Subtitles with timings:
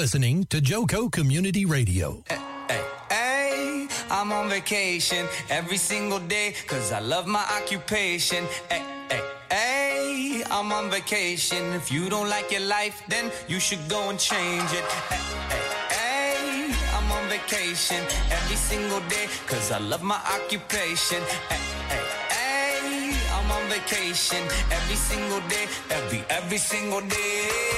[0.00, 2.24] listening to Joco Community Radio.
[2.26, 8.46] Hey, hey, I'm on vacation every single day because I love my occupation.
[8.70, 11.74] Hey, hey, hey, I'm on vacation.
[11.74, 14.86] If you don't like your life, then you should go and change it.
[15.12, 15.20] Hey,
[15.52, 15.68] hey,
[15.98, 21.20] hey, I'm on vacation every single day because I love my occupation.
[21.52, 21.60] Hey,
[21.92, 22.06] hey,
[22.36, 27.69] hey, I'm on vacation every single day, every, every single day.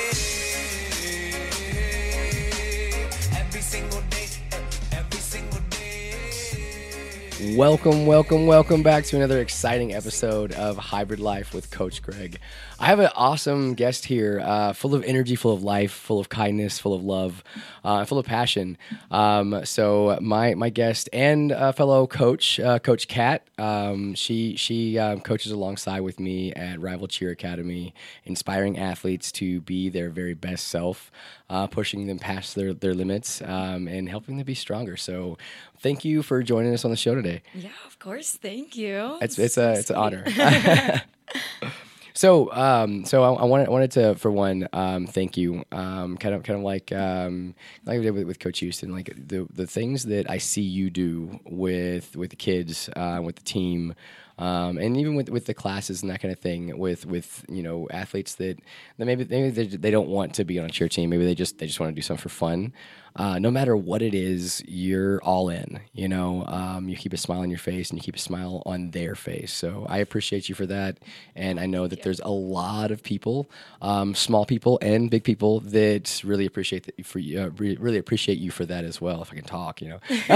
[7.42, 12.38] Welcome, welcome, welcome back to another exciting episode of Hybrid Life with Coach Greg.
[12.82, 16.28] I have an awesome guest here, uh, full of energy, full of life, full of
[16.28, 17.44] kindness, full of love,
[17.84, 18.76] uh, full of passion.
[19.12, 24.98] Um, so my my guest and uh, fellow coach, uh, Coach Kat, um, she she
[24.98, 30.34] um, coaches alongside with me at Rival Cheer Academy, inspiring athletes to be their very
[30.34, 31.12] best self,
[31.48, 34.96] uh, pushing them past their their limits, um, and helping them be stronger.
[34.96, 35.38] So
[35.78, 37.42] thank you for joining us on the show today.
[37.54, 38.32] Yeah, of course.
[38.32, 39.18] Thank you.
[39.22, 40.24] It's it's a it's an honor.
[42.14, 45.64] so um, so I, I wanted wanted to for one um, thank you.
[45.72, 48.92] Um, kind of kind of like um, like I did with, with Coach Houston.
[48.92, 53.36] Like the the things that I see you do with with the kids, uh, with
[53.36, 53.94] the team.
[54.38, 57.62] Um, and even with, with the classes and that kind of thing, with with you
[57.62, 58.58] know athletes that,
[58.96, 61.34] that maybe maybe they, they don't want to be on a cheer team, maybe they
[61.34, 62.72] just they just want to do something for fun.
[63.14, 65.80] Uh, no matter what it is, you're all in.
[65.92, 68.62] You know, um, you keep a smile on your face and you keep a smile
[68.64, 69.52] on their face.
[69.52, 70.98] So I appreciate you for that,
[71.36, 75.60] and I know that there's a lot of people, um, small people and big people,
[75.60, 77.40] that really appreciate that for you.
[77.40, 79.22] Uh, re- really appreciate you for that as well.
[79.22, 79.98] If I can talk, you know.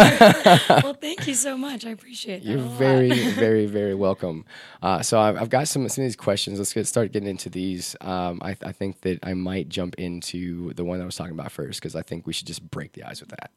[0.83, 1.87] well, thank you so much.
[1.87, 2.49] I appreciate that.
[2.49, 4.45] You're very, very, very welcome.
[4.83, 6.59] Uh, so I've, I've got some some of these questions.
[6.59, 7.97] Let's get start getting into these.
[8.01, 11.53] Um, I, I think that I might jump into the one I was talking about
[11.53, 13.51] first because I think we should just break the ice with that.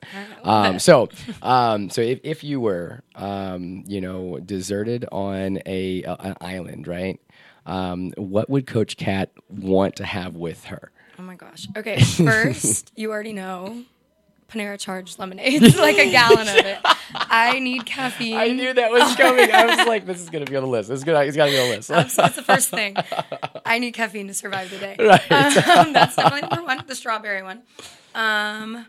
[0.44, 1.10] Um, so,
[1.42, 6.88] um, so if, if you were, um, you know, deserted on a, a an island,
[6.88, 7.20] right?
[7.66, 10.92] Um, what would Coach Cat want to have with her?
[11.18, 11.68] Oh my gosh.
[11.76, 13.84] Okay, first, you already know
[14.50, 16.80] Panera charged lemonade, like a gallon of it.
[17.14, 18.36] I need caffeine.
[18.38, 19.52] I knew that was coming.
[19.52, 20.90] I was like, this is gonna be on the list.
[20.90, 21.90] This is gonna, it's gotta be on the list.
[21.90, 22.96] That's, that's the first thing.
[23.66, 24.96] I need caffeine to survive the day.
[25.00, 25.32] Right.
[25.32, 26.84] Um, that's definitely number one.
[26.88, 27.62] The strawberry one.
[28.16, 28.86] Um,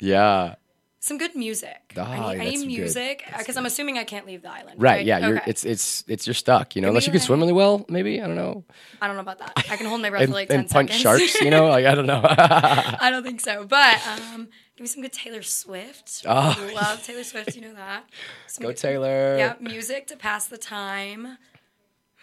[0.00, 0.54] yeah.
[1.00, 1.92] some good music.
[1.96, 4.82] Ah, I yeah, need, I need music because I'm assuming I can't leave the island.
[4.82, 5.06] Right.
[5.06, 5.26] Yeah.
[5.26, 5.42] You're.
[5.46, 5.64] It's.
[5.64, 6.04] It's.
[6.08, 6.26] It's.
[6.26, 6.74] You're stuck.
[6.74, 7.84] You know, unless you can swim really well.
[7.88, 8.20] Maybe.
[8.20, 8.64] I don't know.
[9.00, 9.52] I don't know about that.
[9.70, 11.02] I can hold my breath And, for like ten and punch seconds.
[11.02, 11.40] sharks.
[11.40, 11.68] You know.
[11.68, 12.20] Like I don't know.
[12.28, 13.64] I don't think so.
[13.64, 16.24] But um, give me some good Taylor Swift.
[16.26, 16.70] Oh.
[16.74, 17.54] Love Taylor Swift.
[17.54, 18.04] You know that.
[18.48, 19.36] Some Go good- Taylor.
[19.38, 21.38] Yeah, music to pass the time.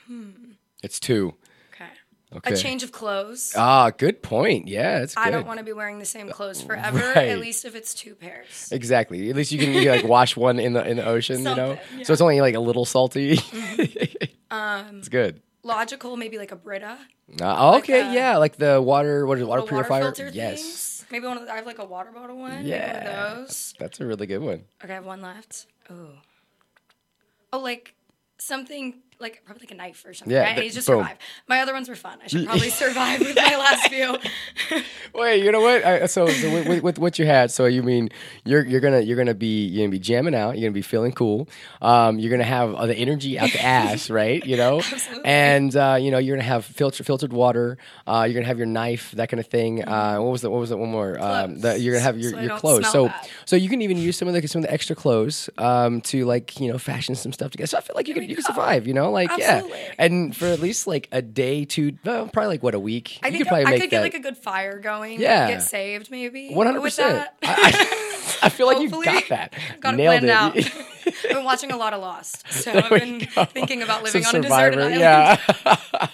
[0.07, 0.31] Hmm.
[0.83, 1.35] It's two.
[2.37, 2.53] Okay.
[2.53, 3.53] A change of clothes.
[3.55, 4.67] Ah, good point.
[4.67, 5.21] Yeah, it's good.
[5.21, 6.97] I don't want to be wearing the same clothes forever.
[6.97, 7.29] Right.
[7.29, 8.69] At least if it's two pairs.
[8.71, 9.29] Exactly.
[9.29, 11.39] At least you can you, like wash one in the in the ocean.
[11.39, 11.75] you know.
[11.75, 13.39] Something, So it's only like a little salty.
[14.53, 15.41] Um, it's good.
[15.63, 16.99] Logical, maybe like a Brita.
[17.41, 18.01] Uh, okay.
[18.01, 19.25] uh, yeah, like the water.
[19.25, 19.47] What is it?
[19.47, 20.03] Water purifier?
[20.03, 20.61] filter yes.
[20.61, 21.05] things.
[21.09, 22.63] Maybe one of the, I have like a water bottle one.
[22.63, 22.93] Yeah.
[22.93, 23.73] One of those.
[23.79, 24.65] That's a really good one.
[24.83, 25.65] Okay, I have one left.
[25.89, 26.09] Oh.
[27.51, 27.95] Oh, like
[28.37, 30.33] something like probably like a knife or something.
[30.35, 30.57] Yeah, right?
[30.57, 30.83] Need to boom.
[30.83, 31.17] survive.
[31.47, 32.19] My other ones were fun.
[32.23, 34.17] I should probably survive with my last few.
[35.15, 35.83] Wait, you know what?
[35.83, 38.09] I, so, so with, with, with what you had, so you mean
[38.45, 40.57] you're you're gonna you're gonna be you're gonna be jamming out.
[40.57, 41.47] You're gonna be feeling cool.
[41.81, 44.45] Um, you're gonna have uh, the energy out the ass, right?
[44.45, 45.25] You know, Absolutely.
[45.25, 47.77] and uh, you know you're gonna have filtered filtered water.
[48.05, 49.87] Uh, you're gonna have your knife, that kind of thing.
[49.87, 50.77] Uh, what was the what was it?
[50.77, 51.19] One more.
[51.19, 52.91] Um, the, you're gonna have your, So your clothes.
[52.91, 53.29] So bad.
[53.45, 56.25] so you can even use some of the some of the extra clothes um, to
[56.25, 57.67] like you know fashion some stuff together.
[57.67, 58.87] So I feel like you can you can survive.
[58.87, 59.79] You know, like Absolutely.
[59.79, 63.19] yeah, and for at least like a day, two, well, probably like what a week.
[63.23, 63.95] I you think could probably I make could that.
[63.97, 65.19] get like a good fire going.
[65.21, 65.47] Yeah.
[65.49, 66.49] Get saved maybe.
[66.53, 67.29] One hundred percent.
[67.43, 69.05] I feel like you Hopefully.
[69.05, 69.53] got that.
[69.79, 70.57] Got it Nailed planned out.
[71.05, 74.25] I've been watching a lot of Lost, so There I've been thinking about Some living
[74.25, 74.99] on a deserted island.
[74.99, 76.07] Yeah.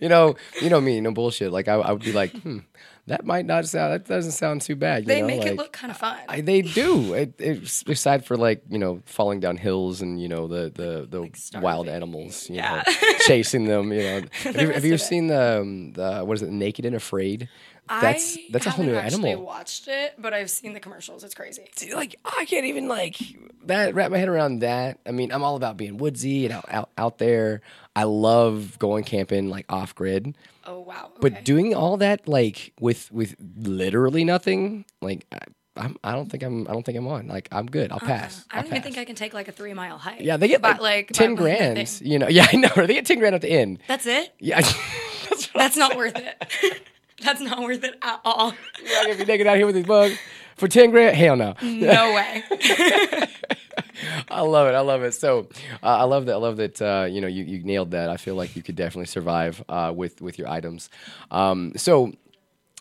[0.00, 1.52] you know, you know me, no bullshit.
[1.52, 2.58] Like I, I would be like, hmm,
[3.06, 3.92] that might not sound.
[3.92, 5.04] That doesn't sound too bad.
[5.06, 6.18] They know, make like, it look kind of fun.
[6.28, 7.12] I, they do.
[7.14, 11.06] It, it's aside for like you know falling down hills and you know the the,
[11.08, 12.82] the wild animals, you Yeah.
[12.86, 13.92] know, chasing them.
[13.92, 16.96] You know, have you, have you seen the um, the what is it, Naked and
[16.96, 17.48] Afraid?
[17.86, 19.30] That's I that's a whole new animal.
[19.30, 21.22] I watched it, but I've seen the commercials.
[21.22, 21.68] It's crazy.
[21.94, 23.18] like I can't even like
[23.66, 25.00] that wrap my head around that.
[25.06, 27.60] I mean, I'm all about being woodsy and out out, out there.
[27.94, 30.34] I love going camping like off grid,
[30.66, 31.10] Oh wow.
[31.20, 35.38] but doing all that like with with literally nothing, like I,
[35.76, 37.26] I'm, I don't think I'm I don't think I'm on.
[37.26, 37.90] Like I'm good.
[37.92, 38.38] I'll pass.
[38.50, 38.58] Uh-uh.
[38.58, 40.20] I don't even think I can take like a three mile hike.
[40.20, 41.78] Yeah, they get But, like, like ten grand.
[42.00, 42.68] You know, yeah, I know.
[42.74, 43.78] They get ten grand at the end.
[43.88, 44.32] That's it.
[44.38, 44.60] Yeah,
[45.28, 46.82] that's, That's not worth it.
[47.22, 48.52] That's not worth it at all.
[48.84, 50.18] You're not gonna be naked out here with these bugs
[50.56, 51.16] for ten grand?
[51.16, 51.54] Hell no.
[51.62, 52.44] No way.
[54.30, 54.74] I love it.
[54.74, 55.12] I love it.
[55.12, 55.48] So
[55.82, 56.32] uh, I love that.
[56.34, 56.80] I love that.
[56.80, 58.10] Uh, you know, you, you nailed that.
[58.10, 60.90] I feel like you could definitely survive uh, with with your items.
[61.30, 62.12] Um, so.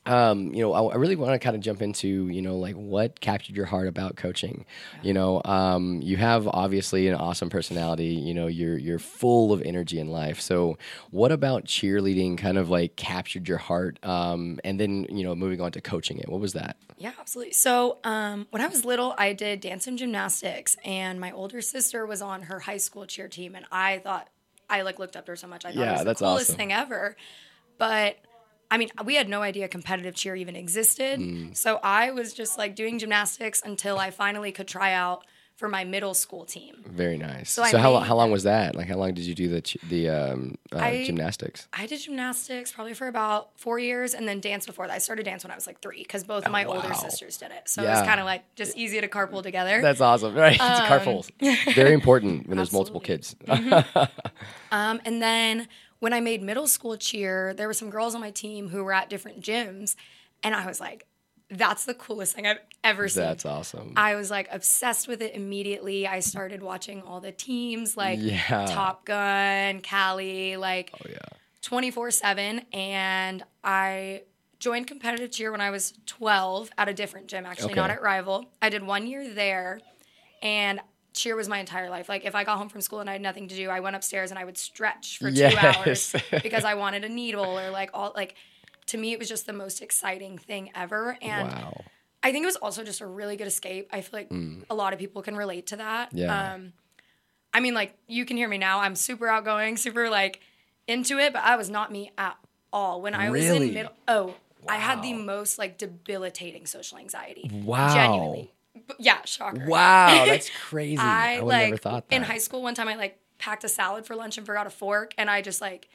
[0.06, 2.76] Um, you know, I, I really want to kind of jump into, you know, like
[2.76, 4.66] what captured your heart about coaching.
[5.02, 8.08] You know, um, you have obviously an awesome personality.
[8.08, 10.42] You know, you're you're full of energy in life.
[10.42, 10.78] So,
[11.12, 13.98] what about cheerleading kind of like captured your heart?
[14.04, 16.28] Um, and then, you know, moving on to coaching it.
[16.28, 16.76] What was that?
[16.98, 17.54] Yeah, absolutely.
[17.54, 22.06] So, um, when I was little, I did dance and gymnastics, and my older sister
[22.06, 24.28] was on her high school cheer team, and I thought
[24.70, 25.64] I like looked up to her so much.
[25.66, 26.58] I thought Yeah, it was that's the coolest awesome.
[26.58, 27.16] thing ever.
[27.78, 28.18] But
[28.74, 31.20] I mean, we had no idea competitive cheer even existed.
[31.20, 31.56] Mm.
[31.56, 35.24] So I was just like doing gymnastics until I finally could try out
[35.56, 36.84] for my middle school team.
[36.88, 37.52] Very nice.
[37.52, 38.76] So, So how, made- how long was that?
[38.76, 41.68] Like, how long did you do the the um, uh, I- gymnastics?
[41.72, 44.94] I did gymnastics probably for about four years, and then dance before that.
[44.94, 46.96] I started dance when I was like three because both of my older Oh, wow.
[46.96, 47.70] sisters did it.
[47.70, 49.80] So it was kind of like just easy to carpool together.
[49.80, 50.54] That's awesome, right?
[50.60, 51.30] it's carpools.
[51.76, 53.36] Very important when there's multiple kids.
[54.72, 55.68] Um, and then
[56.04, 58.92] when I made middle school cheer, there were some girls on my team who were
[58.92, 59.96] at different gyms,
[60.44, 61.06] and I was like,
[61.50, 63.94] "That's the coolest thing I've ever seen." That's awesome.
[63.96, 66.06] I was like obsessed with it immediately.
[66.06, 68.66] I started watching all the teams like Yeah.
[68.66, 71.20] Top Gun, Cali, like oh yeah.
[71.62, 72.66] 24 7.
[72.74, 74.24] And I
[74.60, 78.52] joined competitive cheer when I was 12 at a different gym, actually, not at Rival.
[78.62, 79.80] I did one year there,
[80.42, 80.82] and
[81.14, 82.10] cheer was my entire life.
[82.10, 83.96] Like, if I got home from school and I had nothing to do, I went
[83.96, 87.92] upstairs and I would stretch for two hours because I wanted a needle or like
[87.94, 88.36] all, like,
[88.88, 91.18] to me, it was just the most exciting thing ever.
[91.22, 91.82] And Wow.
[92.22, 93.90] I think it was also just a really good escape.
[93.92, 94.32] I feel like
[94.70, 96.14] a lot of people can relate to that.
[96.14, 96.20] Mm.
[96.20, 96.54] Yeah.
[96.54, 96.74] Um,
[97.54, 98.80] I mean, like you can hear me now.
[98.80, 100.40] I'm super outgoing, super like
[100.88, 102.38] into it, but I was not me at
[102.72, 103.92] all when I was in middle.
[104.08, 104.36] Oh,
[104.68, 107.50] I had the most like debilitating social anxiety.
[107.54, 107.94] Wow.
[107.94, 108.52] Genuinely.
[108.88, 109.66] But, yeah, shocker.
[109.68, 110.98] Wow, that's crazy.
[110.98, 112.16] I, I like never thought that.
[112.16, 114.70] in high school one time I like packed a salad for lunch and forgot a
[114.70, 115.90] fork and I just like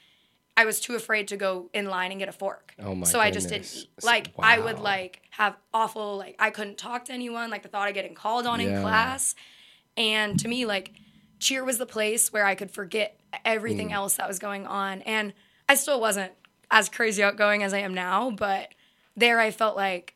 [0.56, 2.74] I was too afraid to go in line and get a fork.
[2.80, 3.88] Oh my So I just didn't eat.
[4.02, 7.88] Like I would like have awful like I couldn't talk to anyone, like the thought
[7.88, 8.76] of getting called on Yeah.
[8.76, 9.34] in class.
[9.96, 10.92] And to me like
[11.40, 13.38] cheer was the place where I could forget Mm.
[13.44, 15.34] everything else that was going on and
[15.68, 16.32] I still wasn't
[16.70, 18.72] as crazy outgoing as I am now, but
[19.16, 20.14] there I felt like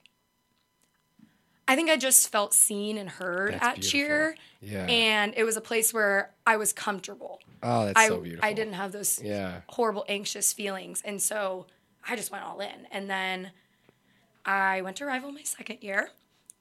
[1.69, 3.91] I think I just felt seen and heard That's at beautiful.
[3.91, 4.37] cheer.
[4.61, 4.85] Yeah.
[4.87, 7.41] And it was a place where I was comfortable.
[7.63, 8.45] oh, that's I, so beautiful.
[8.45, 9.61] I didn't have those Yeah.
[9.69, 11.01] horrible anxious feelings.
[11.05, 11.67] And so
[12.07, 12.87] I just went all in.
[12.91, 13.53] And then
[14.45, 16.11] I went to Rival my second year.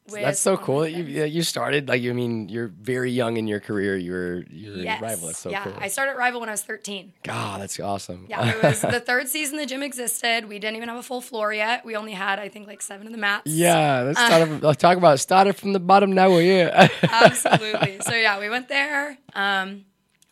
[0.09, 3.37] With That's so cool that you yeah, you started like I mean you're very young
[3.37, 3.95] in your career.
[3.95, 4.99] You're you're Yes.
[5.01, 5.27] rival.
[5.27, 5.73] That's so yeah, cool.
[5.79, 7.13] I started Rival when I was 13.
[7.23, 8.25] God, that's awesome.
[8.27, 10.49] Yeah, it was the third season the gym existed.
[10.49, 11.85] We didn't even have a full floor yet.
[11.85, 13.43] We only had, I think, like seven of the mats.
[13.45, 14.47] Yeah, let's start.
[14.47, 16.11] from- let's talk about started from the bottom.
[16.13, 16.89] Now we're here.
[17.03, 17.99] absolutely.
[18.01, 19.17] So yeah, we went there.
[19.33, 19.85] Um,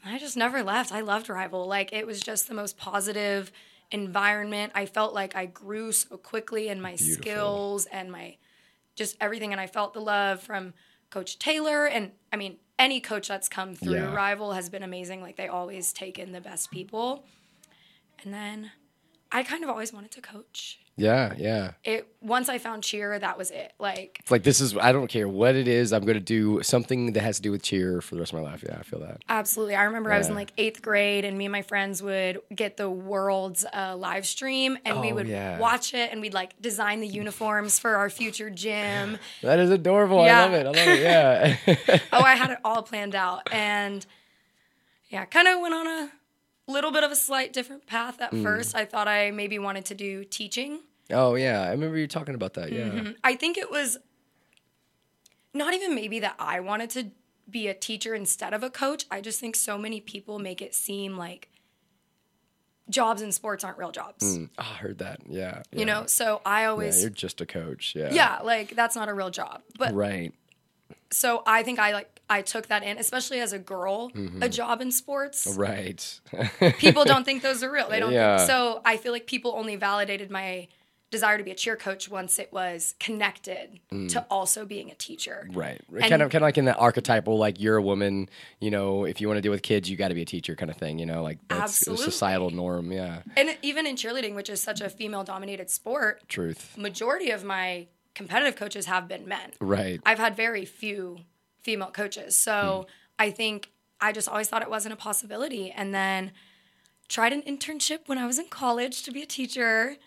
[0.04, 0.92] I just never left.
[0.92, 1.68] I loved Rival.
[1.68, 3.52] Like it was just the most positive
[3.92, 4.72] environment.
[4.76, 8.36] I felt like I grew so quickly in my skills and my
[9.00, 9.52] just everything.
[9.52, 10.74] And I felt the love from
[11.10, 11.88] Coach Taylor.
[11.88, 14.14] And I mean, any coach that's come through Yeah.
[14.14, 15.24] Rival has been amazing.
[15.24, 17.24] Like they always take in the best people.
[18.24, 18.72] And then
[19.32, 20.80] I kind of always wanted to coach.
[21.00, 21.72] Yeah, yeah.
[21.84, 23.72] It once I found cheer, that was it.
[23.80, 24.76] Like It's like this is.
[24.78, 25.94] I don't care what it is.
[25.94, 28.40] I'm going to do something that has to do with cheer for the rest of
[28.42, 28.64] my life.
[28.68, 29.22] Yeah, I feel that.
[29.30, 29.76] Absolutely.
[29.76, 32.76] I remember I was in like eighth grade, and me and my friends would get
[32.78, 35.58] the world's uh, live stream, and we Oh, would yeah.
[35.60, 39.18] watch it, and we'd like design the uniforms for our future gym.
[39.42, 40.20] That is adorable.
[40.22, 40.66] I love it.
[40.66, 41.00] I love it.
[41.02, 42.00] Yeah.
[42.14, 44.06] oh, I had it all planned out, and
[45.10, 46.12] yeah, kind of went on a
[46.68, 48.44] little bit of a slight different path at Mm.
[48.44, 48.76] first.
[48.76, 50.82] I thought I maybe wanted to do teaching.
[51.12, 52.72] Oh yeah, I remember you talking about that.
[52.72, 52.86] Yeah.
[52.90, 53.12] Mm-hmm.
[53.24, 53.98] I think it was
[55.54, 57.08] not even maybe that I wanted to
[57.50, 59.06] be a teacher instead of a coach.
[59.10, 61.50] I just think so many people make it seem like
[62.90, 64.24] jobs in sports aren't real jobs.
[64.24, 65.20] Mm, oh, I heard that.
[65.28, 65.62] Yeah.
[65.72, 67.94] You know, so I Yeah, always you're just a coach.
[67.96, 68.10] Yeah.
[68.12, 69.62] yeah, like that's not a real job.
[69.78, 70.34] But Right.
[71.12, 74.12] so I think I like I took that in, especially as a girl,
[74.42, 75.48] a job in sports.
[75.48, 75.60] Mm-hmm.
[75.60, 76.20] Right.
[76.78, 77.90] People don't think those are real.
[77.90, 78.38] They don't Yeah.
[78.38, 80.68] think so I feel like people only validated my
[81.12, 85.48] desire to be a cheer coach once it was connected to also being a teacher.
[85.50, 85.56] Mm.
[85.56, 85.82] Right.
[85.90, 89.06] And- kind of kind of like in that archetypal like you're a woman, you know,
[89.06, 90.78] if you want to deal with kids, you got to be a teacher kind of
[90.78, 93.24] thing, you know, like that's a societal norm, yeah.
[93.36, 96.78] And even in cheerleading, which is such a female dominated sport, Truth.
[96.78, 99.52] majority of my competitive coaches have been men.
[99.60, 100.02] Right.
[100.06, 101.20] I've had very few
[101.62, 102.36] female coaches.
[102.36, 102.86] So
[103.18, 105.72] I think I just always thought it wasn't a possibility.
[105.72, 106.32] And then
[107.08, 109.98] tried an internship when I was in college to be a teacher.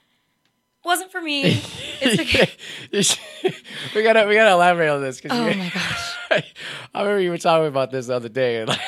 [0.84, 1.62] Wasn't for me.
[2.04, 2.50] It's okay.
[3.94, 6.52] we gotta we gotta elaborate on this Oh my gosh.
[6.92, 8.60] I remember you were talking about this the other day.
[8.60, 8.80] And like,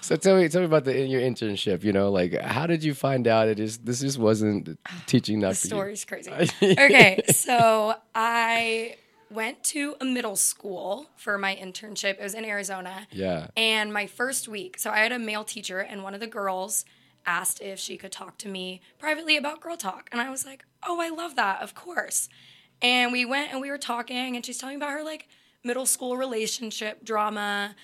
[0.00, 1.84] so tell me, tell me about the in your internship.
[1.84, 5.38] You know, like how did you find out it is this just wasn't ah, teaching
[5.38, 6.32] enough The for story's crazy.
[6.62, 8.96] okay, so I
[9.30, 12.18] went to a middle school for my internship.
[12.18, 13.06] It was in Arizona.
[13.12, 13.48] Yeah.
[13.56, 16.84] And my first week, so I had a male teacher, and one of the girls
[17.26, 20.08] asked if she could talk to me privately about girl talk.
[20.12, 22.28] And I was like, oh, I love that, of course.
[22.82, 25.28] And we went and we were talking, and she's telling me about her like
[25.62, 27.74] middle school relationship drama.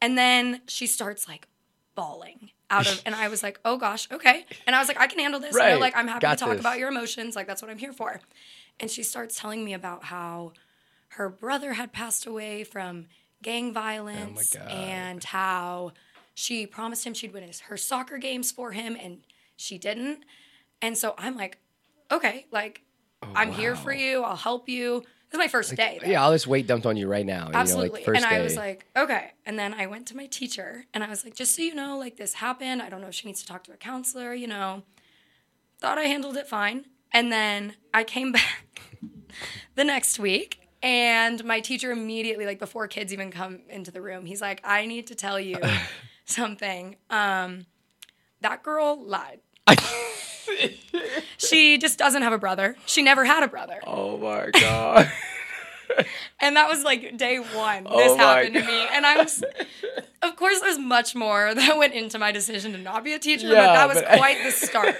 [0.00, 1.48] And then she starts like
[1.94, 4.44] bawling out of, and I was like, oh gosh, okay.
[4.66, 5.54] And I was like, I can handle this.
[5.54, 6.60] You know, like, I'm happy Got to talk this.
[6.60, 7.36] about your emotions.
[7.36, 8.20] Like, that's what I'm here for.
[8.80, 10.52] And she starts telling me about how
[11.10, 13.06] her brother had passed away from
[13.42, 14.68] gang oh violence God.
[14.70, 15.92] and how
[16.36, 19.20] she promised him she'd win his, her soccer games for him and
[19.56, 20.22] she didn't.
[20.82, 21.56] And so I'm like,
[22.12, 22.82] okay, like
[23.22, 24.22] oh, I'm here for you.
[24.22, 25.00] I'll help you.
[25.00, 25.98] This is my first day.
[26.00, 26.10] though.
[26.10, 27.50] Yeah, all this weight dumped on you right now.
[27.54, 27.86] Absolutely.
[27.86, 28.44] You know, like first and I day.
[28.44, 29.32] was like, okay.
[29.46, 31.96] And then I went to my teacher and I was like, just so you know,
[31.96, 32.82] like this happened.
[32.82, 34.82] I don't know if she needs to talk to a counselor, you know.
[35.80, 36.84] Thought I handled it fine.
[37.12, 38.82] And then I came back
[39.74, 44.26] the next week and my teacher immediately, like before kids even come into the room,
[44.26, 45.56] he's like, I need to tell you
[46.30, 46.96] something.
[47.10, 47.66] Um,
[48.40, 49.40] that girl lied.
[51.38, 52.76] she just doesn't have a brother.
[52.86, 53.80] She never had a brother.
[53.86, 55.10] oh my god.
[56.40, 57.84] And that was like day one.
[57.84, 58.86] This Oh happened to me.
[58.92, 59.42] And I was,
[60.20, 63.48] of course, there's much more that went into my decision to not be a teacher,
[63.48, 64.96] but that was but- quite the start.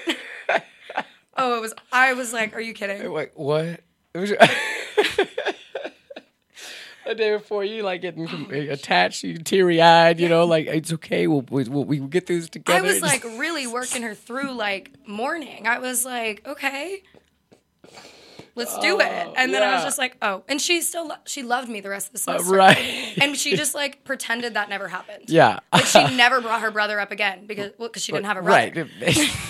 [1.36, 3.12] oh, it was, I was like, are you kidding?
[3.12, 3.80] Wait, what?
[7.06, 10.18] The day before you like getting com- attached, you teary eyed.
[10.18, 11.26] You know, like it's okay.
[11.26, 12.78] We'll, we'll we will get through this together.
[12.78, 15.66] I was like really working her through like morning.
[15.66, 17.02] I was like, okay,
[18.56, 19.28] let's do it.
[19.36, 21.90] And then I was just like, oh, and she still, lo- she loved me the
[21.90, 22.54] rest of the semester.
[22.54, 23.18] Uh, right.
[23.20, 25.24] And she just like pretended that never happened.
[25.28, 25.60] yeah.
[25.72, 28.42] Like she never brought her brother up again because, well, because she didn't have a
[28.42, 28.88] brother.
[29.02, 29.30] Right.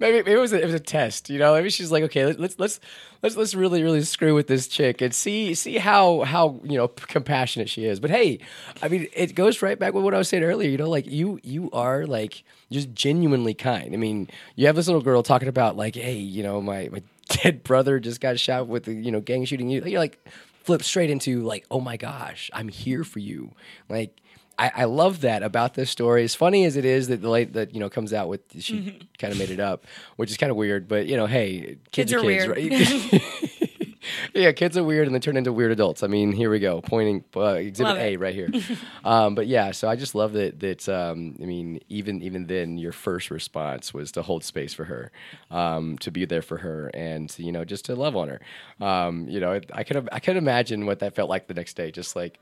[0.00, 1.30] maybe, maybe it was a, it was a test.
[1.30, 2.80] You know, maybe she's like, okay, let's let's
[3.22, 6.88] let's let's really really screw with this chick and see see how how you know
[6.88, 8.00] compassionate she is.
[8.00, 8.40] But hey,
[8.82, 10.68] I mean, it goes right back with what I was saying earlier.
[10.68, 12.42] You know, like you you are like
[12.72, 13.94] just genuinely kind.
[13.94, 17.02] I mean, you have this little girl talking about like, hey, you know, my my
[17.28, 19.68] dead brother just got shot with the you know gang shooting.
[19.68, 20.18] You you're like
[20.64, 23.52] flip straight into like, oh my gosh, I'm here for you.
[23.88, 24.20] Like
[24.60, 26.22] I, I love that about this story.
[26.22, 29.08] As funny as it is that the late that you know comes out with she
[29.18, 29.86] kind of made it up,
[30.16, 30.86] which is kind of weird.
[30.86, 33.12] But you know, hey, kids, Kids are kids, weird.
[33.12, 33.80] right?
[34.34, 36.02] yeah, kids are weird and they turn into weird adults.
[36.02, 38.50] I mean, here we go, pointing uh, exhibit A right here.
[39.04, 40.60] um, but yeah, so I just love that.
[40.60, 44.84] That um, I mean, even even then, your first response was to hold space for
[44.84, 45.10] her,
[45.50, 48.40] um, to be there for her, and you know, just to love on her.
[48.84, 51.90] Um, you know, I could I could imagine what that felt like the next day,
[51.90, 52.38] just like.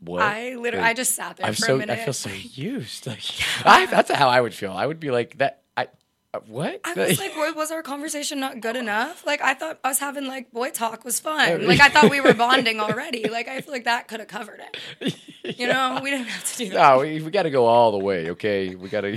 [0.00, 0.22] What?
[0.22, 1.98] I literally, I just sat there I'm for so a minute.
[1.98, 3.06] I feel so used.
[3.06, 3.22] Like
[3.64, 4.72] I, that's how I would feel.
[4.72, 5.62] I would be like that.
[5.76, 5.88] I
[6.32, 6.80] uh, what?
[6.84, 9.26] I was like, "Wa- was our conversation not good enough?
[9.26, 11.66] Like, I thought us having like boy talk was Oh, fun.
[11.66, 13.28] Like, I thought we were bonding already.
[13.28, 14.60] Like, I feel like that could have covered
[15.00, 15.16] it.
[15.58, 16.74] You know, we didn't have to do that.
[16.74, 18.30] no, we, we got to go all the way.
[18.30, 19.16] Okay, we got to.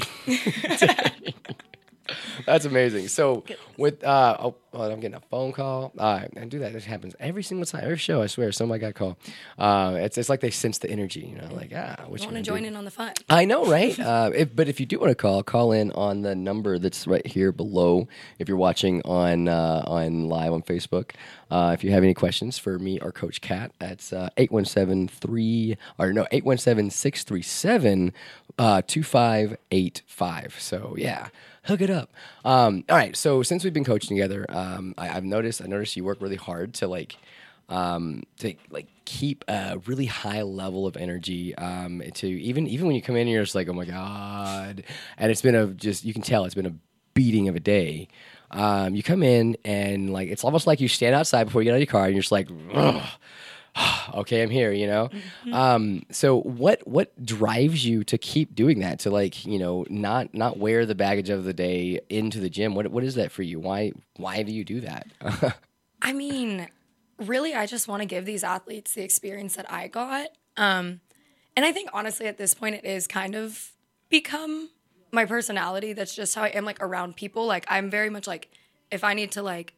[2.46, 3.08] That's amazing.
[3.08, 3.44] So
[3.78, 5.94] with uh oh, oh, I'm getting a phone call.
[5.98, 6.76] Uh, and do that.
[6.76, 8.22] It happens every single time, every show.
[8.22, 9.18] I swear, somebody got a call.
[9.58, 11.22] Uh, it's it's like they sense the energy.
[11.22, 12.68] You know, like ah, you want to join do?
[12.68, 13.14] in on the fun.
[13.30, 13.98] I know, right?
[14.00, 17.08] uh, if, but if you do want to call, call in on the number that's
[17.08, 18.08] right here below.
[18.40, 21.12] If you're watching on uh, on live on Facebook,
[21.52, 24.66] uh, if you have any questions for me or Coach Cat, that's uh, eight one
[24.66, 28.14] seven three or no eight one seven six three seven
[28.58, 30.56] uh, two five eight five.
[30.60, 31.30] So yeah.
[31.66, 32.12] Hook it up.
[32.44, 33.16] Um, all right.
[33.16, 35.62] So since we've been coaching together, um, I, I've noticed.
[35.62, 37.16] I noticed you work really hard to like
[37.70, 41.56] um, to like keep a really high level of energy.
[41.56, 44.84] Um, to even even when you come in, you're just like, oh my god,
[45.18, 46.76] and it's been a just you can tell it's been a
[47.14, 48.08] beating of a day.
[48.52, 51.72] Um, you come in and like it's almost like you stand outside before you get
[51.72, 53.04] out of your car, and you're just like, "Ugh,
[54.16, 54.72] okay, I'm here.
[54.72, 55.10] You know.
[55.52, 59.00] Um, so what what drives you to keep doing that?
[59.00, 62.76] To like you know not not wear the baggage of the day into the gym.
[62.76, 63.60] What what is that for you?
[63.60, 65.08] Why why do you do that?
[66.02, 66.68] I mean,
[67.18, 70.28] really, I just want to give these athletes the experience that I got.
[70.58, 71.00] Um,
[71.56, 73.72] and I think honestly, at this point, it is kind of
[74.10, 74.70] become
[75.12, 75.94] my personality.
[75.94, 77.46] That's just how I am, like around people.
[77.46, 78.50] Like I'm very much like,
[78.92, 79.74] if I need to like,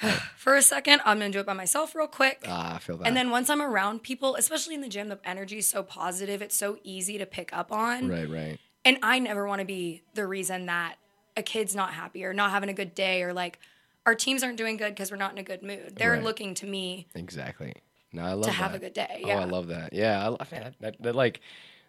[0.36, 2.42] for a second, I'm gonna do it by myself real quick.
[2.46, 3.06] Ah, I feel that.
[3.06, 6.42] And then once I'm around people, especially in the gym, the energy is so positive.
[6.42, 8.08] It's so easy to pick up on.
[8.08, 8.58] right, right.
[8.84, 10.96] And I never want to be the reason that
[11.36, 13.58] a kid's not happy or not having a good day or like
[14.04, 15.94] our teams aren't doing good because we're not in a good mood.
[15.96, 16.22] They're Right.
[16.22, 17.74] looking to me Exactly.
[18.12, 18.52] No, I love that.
[18.52, 18.62] to that.
[18.64, 19.22] have a good day.
[19.24, 19.92] Oh, I love that.
[19.92, 20.74] Yeah, I love that.
[20.80, 21.40] That, that like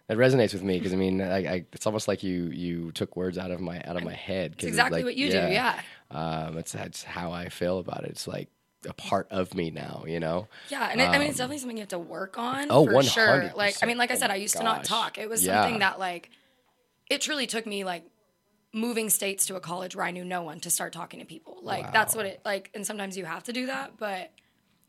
[0.08, 3.16] that resonates with me because I mean, I, I, it's almost like you you took
[3.18, 4.54] words out of my out of my head.
[4.54, 5.38] It's exactly like, what you do.
[5.38, 5.82] Yeah.
[6.14, 8.12] Um, it's that's how I feel about it.
[8.12, 8.50] It's like
[8.88, 10.04] a part of me now.
[10.08, 10.48] You know.
[10.70, 12.64] Yeah, and it, I mean, it's definitely something you have to work on.
[12.64, 13.28] Um, Oh, for sure.
[13.28, 13.56] 100%.
[13.56, 15.18] Like, I mean, like I Oh said, I used to not talk.
[15.18, 15.64] It was Yeah.
[15.64, 16.30] something that like,
[17.10, 18.06] it truly took me like
[18.74, 21.60] moving states to a college where I knew no one to start talking to people.
[21.62, 22.72] Like that's what it like.
[22.74, 24.32] And sometimes you have to do that, but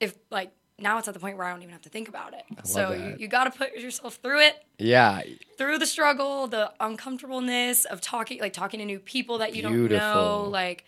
[0.01, 2.35] if like now it's at the point where I don't even have to think about
[2.35, 2.45] it.
[2.65, 3.21] so you, that.
[3.21, 5.23] you got to put yourself through it, Yeah.
[5.57, 9.89] through the struggle, the uncomfortableness of talking, like talking to new people that you don't
[9.91, 10.85] know, like,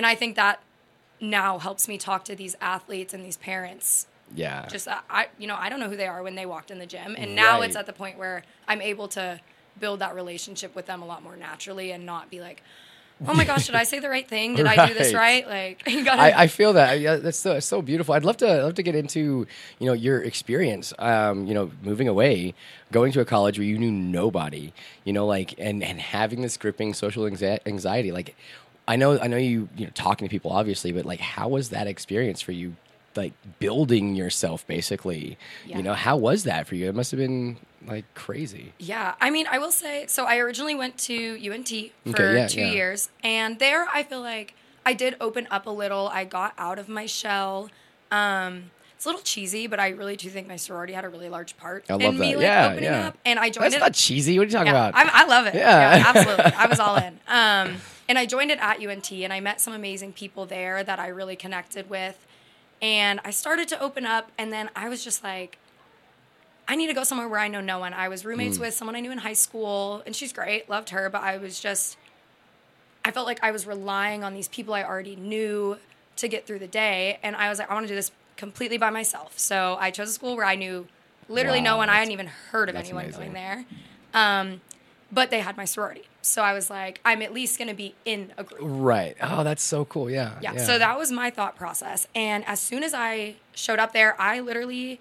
[0.00, 0.62] and I think that
[1.20, 4.66] now helps me talk to these athletes and these parents Yeah.
[4.70, 6.78] just uh, I you know I don't know who they are when they walked in
[6.78, 9.40] the gym and now it's at the point where I'm able to
[9.78, 12.62] build that relationship with them a lot more naturally and not be like
[13.28, 15.44] oh my gosh did I say the right thing did I do this Right.
[15.46, 18.14] right like gotta I, I feel that yeah, that's so, so beautiful.
[18.14, 19.46] I'd love to I'd love to get into
[19.78, 20.94] you know your experience.
[20.98, 22.54] Um, you know, moving away,
[22.90, 24.72] going to a college where you knew nobody.
[25.04, 28.10] You know, like and and having this gripping social anxiety.
[28.10, 28.36] Like,
[28.88, 31.70] I know I know you you know talking to people obviously, but like, how was
[31.70, 32.76] that experience for you?
[33.16, 35.36] Like building yourself, basically.
[35.66, 35.78] Yeah.
[35.78, 36.88] You know, how was that for you?
[36.88, 37.56] It must have been
[37.86, 38.72] like crazy.
[38.78, 41.68] Yeah, I mean, I will say, so I originally went to UNT
[42.04, 42.70] for Okay, yeah, two yeah.
[42.70, 44.54] years, and there I feel like
[44.86, 46.08] I did open up a little.
[46.08, 47.68] I got out of my shell.
[48.12, 51.28] Um, it's a little cheesy, but I really do think my sorority had a really
[51.28, 52.36] large part I love in me that.
[52.36, 53.08] like Yeah, opening yeah.
[53.08, 53.18] up.
[53.24, 53.80] And I joined That's it.
[53.80, 54.38] not cheesy.
[54.38, 54.94] What are you talking Yeah, about?
[54.94, 55.54] I'm, I love it.
[55.54, 55.96] Yeah.
[55.96, 56.04] Yeah.
[56.06, 56.44] absolutely.
[56.44, 57.18] I was all in.
[57.28, 57.76] Um,
[58.10, 61.06] and I joined it at UNT, and I met some amazing people there that I
[61.06, 62.26] really connected with.
[62.82, 65.58] And I started to open up, and then I was just like,
[66.66, 67.94] I need to go somewhere where I know no one.
[67.94, 68.62] I was roommates Mm.
[68.62, 71.60] with someone I knew in high school, and she's great, loved her, but I was
[71.60, 71.96] just,
[73.04, 75.78] I felt like I was relying on these people I already knew
[76.16, 77.20] to get through the day.
[77.22, 79.38] And I was like, I want to do this completely by myself.
[79.38, 80.88] So I chose a school where I knew
[81.28, 81.88] literally no one.
[81.88, 83.20] I hadn't even heard of anyone amazing.
[83.20, 83.64] going there.
[84.14, 84.60] Um,
[85.12, 86.02] but they had my sorority.
[86.22, 88.60] So I was like, I'm at least going to be in a group.
[88.62, 89.16] right.
[89.22, 90.10] Oh, that's so cool.
[90.10, 90.38] Yeah.
[90.40, 90.56] Yeah.
[90.58, 92.06] So that was my thought process.
[92.14, 95.00] And as soon as I showed up there, I literally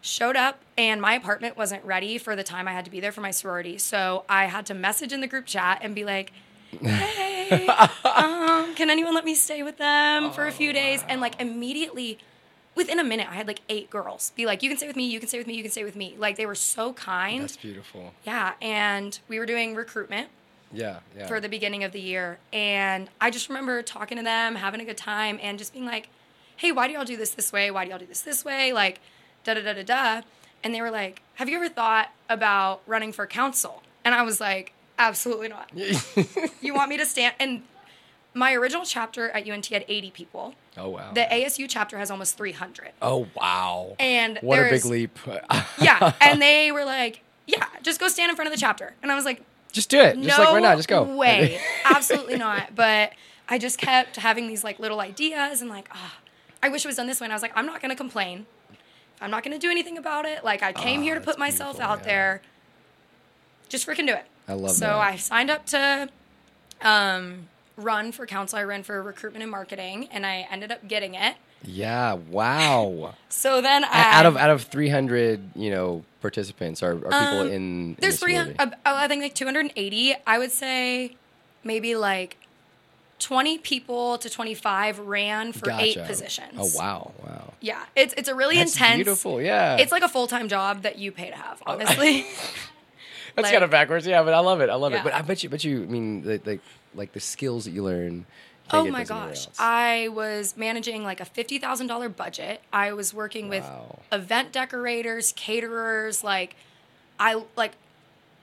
[0.00, 3.12] showed up and my apartment wasn't ready for the time I had to be there
[3.12, 3.78] for my sorority.
[3.78, 6.32] So I had to message in the group chat and be like,
[6.80, 7.66] hey,
[8.04, 11.04] um, can anyone let me stay with them for a few days?
[11.08, 12.18] And like immediately,
[12.74, 15.04] within a minute, I had like eight girls be like, you can stay with me,
[15.06, 16.14] you can stay with me, you can stay with me.
[16.18, 17.42] Like they were so kind.
[17.42, 18.12] That's beautiful.
[18.24, 18.54] yeah.
[18.60, 20.28] And we were doing recruitment
[20.72, 21.00] Yeah.
[21.16, 21.26] Yeah.
[21.26, 22.38] for the beginning of the year.
[22.52, 26.08] And I just remember talking to them, having a good time, and just being like,
[26.56, 27.70] hey, why do y'all do this this way?
[27.70, 28.72] Why do y'all do this this way?
[28.72, 29.00] Like,
[29.44, 30.20] da da da da da.
[30.62, 33.82] And they were like, have you ever thought about running for council?
[34.04, 35.70] And I was like, absolutely not.
[36.62, 37.34] you want me to stand?
[37.40, 37.62] And
[38.32, 40.54] my original chapter at UNT had 80 people.
[40.76, 41.12] Oh wow.
[41.12, 42.92] The ASU chapter has almost 300.
[43.02, 43.96] Oh wow!
[43.98, 45.18] And what a big leap!
[45.80, 46.12] Yeah.
[46.20, 48.94] And they were like, yeah, just go stand in front of the chapter.
[49.02, 50.20] And I was like, just do it.
[50.20, 50.76] Just like why not?
[50.76, 51.02] Just go.
[51.02, 52.74] Way, absolutely not.
[52.74, 53.12] But
[53.48, 56.18] I just kept having these like little ideas and like, ah,
[56.62, 57.26] I wish it was done this way.
[57.26, 58.46] And I was like, I'm not gonna complain.
[59.20, 60.44] I'm not gonna do anything about it.
[60.44, 62.04] Like I came Ah, here to put myself out yeah.
[62.04, 62.42] there.
[63.68, 64.24] Just freaking do it.
[64.48, 64.92] I love so that.
[64.92, 66.08] So I signed up to
[66.82, 68.58] um, run for council.
[68.58, 71.36] I ran for recruitment and marketing, and I ended up getting it.
[71.64, 72.14] yeah.
[72.14, 73.14] Wow.
[73.28, 77.42] So then I out of out of three hundred, you know, participants are, are people
[77.42, 77.90] in.
[77.90, 80.14] Um, There's 300, uh, I think like 280.
[80.26, 81.16] I would say
[81.64, 82.38] maybe like
[83.18, 86.52] 20 people to 25 ran for eight positions.
[86.56, 87.12] Oh wow!
[87.24, 87.52] Wow.
[87.60, 88.96] Yeah, it's it's a really That's intense.
[88.96, 89.42] beautiful.
[89.42, 89.76] Yeah.
[89.78, 91.62] It's like a full time job that you pay to have.
[91.66, 92.22] Honestly,
[93.34, 94.06] That's like- kind of backwards.
[94.06, 94.70] Yeah, but I love it.
[94.70, 95.02] I love it.
[95.04, 95.82] But I bet you, bet you.
[95.82, 96.58] I mean, the,
[96.94, 98.26] like the skills that you learn.
[98.72, 99.46] oh my gosh.
[99.58, 102.60] I was managing like a fifty thousand dollar budget.
[102.72, 103.64] I was working with
[104.12, 106.24] event decorators, caterers.
[106.24, 106.56] Like,
[107.18, 107.72] I like.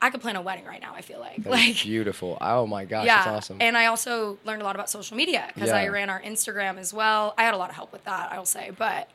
[0.03, 0.95] I could plan a wedding right now.
[0.95, 2.35] I feel like That is like beautiful.
[2.41, 3.57] Oh my gosh, yeah, that's awesome.
[3.61, 6.91] and I also learned a lot about social media because I ran our Instagram as
[6.91, 7.35] well.
[7.37, 9.09] I had a lot of help with that, I will say, but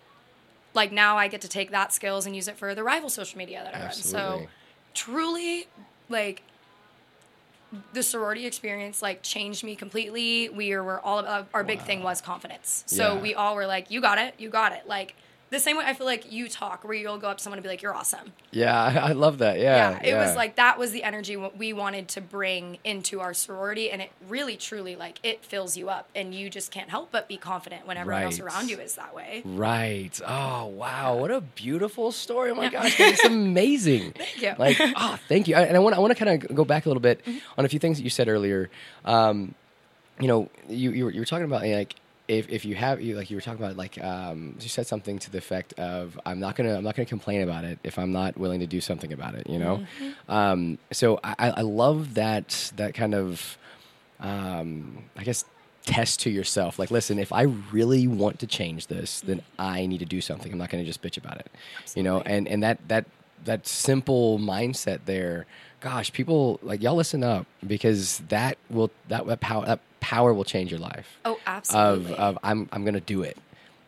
[0.74, 3.36] like now I get to take that skills and use it for the rival social
[3.36, 3.92] media that I run.
[3.94, 4.46] So
[4.94, 5.66] truly,
[6.08, 6.42] like
[7.92, 10.48] the sorority experience like changed me completely.
[10.48, 12.84] We were all about our big thing was confidence.
[12.86, 13.20] So Yeah.
[13.20, 15.14] we all were like, "You got it, you got it." Like
[15.50, 17.62] the same way I feel like you talk, where you'll go up to someone and
[17.62, 19.58] be like, "You're awesome." yeah, I, I love that.
[19.58, 23.32] Yeah, yeah, it was like that was the energy we wanted to bring into our
[23.34, 27.10] sorority and it really truly like it fills you up and you just can't help
[27.12, 30.20] but be confident when everyone else around you is that way Right.
[30.26, 32.50] Oh wow, what a beautiful story!
[32.50, 32.70] Oh my Yeah.
[32.70, 34.12] gosh, it's amazing.
[34.16, 34.54] Thank you.
[34.58, 35.54] Like, oh, thank you.
[35.54, 37.38] I- And I want I want to kind of go back a little bit Mm-hmm.
[37.58, 38.68] on a few things that you said earlier.
[39.04, 39.54] Um,
[40.20, 41.94] you know, you you were, you were talking about like
[42.28, 45.18] if, if you have you like you were talking about like um, you said something
[45.20, 48.12] to the effect of I'm not gonna I'm not gonna complain about it if I'm
[48.12, 49.48] not willing to do something about it.
[49.48, 49.86] You know,
[50.28, 53.58] um, so I, I love that that kind of
[54.20, 55.44] um, I guess
[55.84, 56.78] test to yourself.
[56.78, 60.52] Like, listen, if I really want to change this, then I need to do something.
[60.52, 61.50] I'm not going to just bitch about it.
[61.94, 63.06] You know, and and that that
[63.44, 65.46] that simple mindset there.
[65.80, 70.44] Gosh, people like y'all listen up because that will that, that power that power will
[70.44, 71.18] change your life.
[71.24, 72.12] Oh, absolutely.
[72.14, 73.36] of of I'm I'm gonna do it.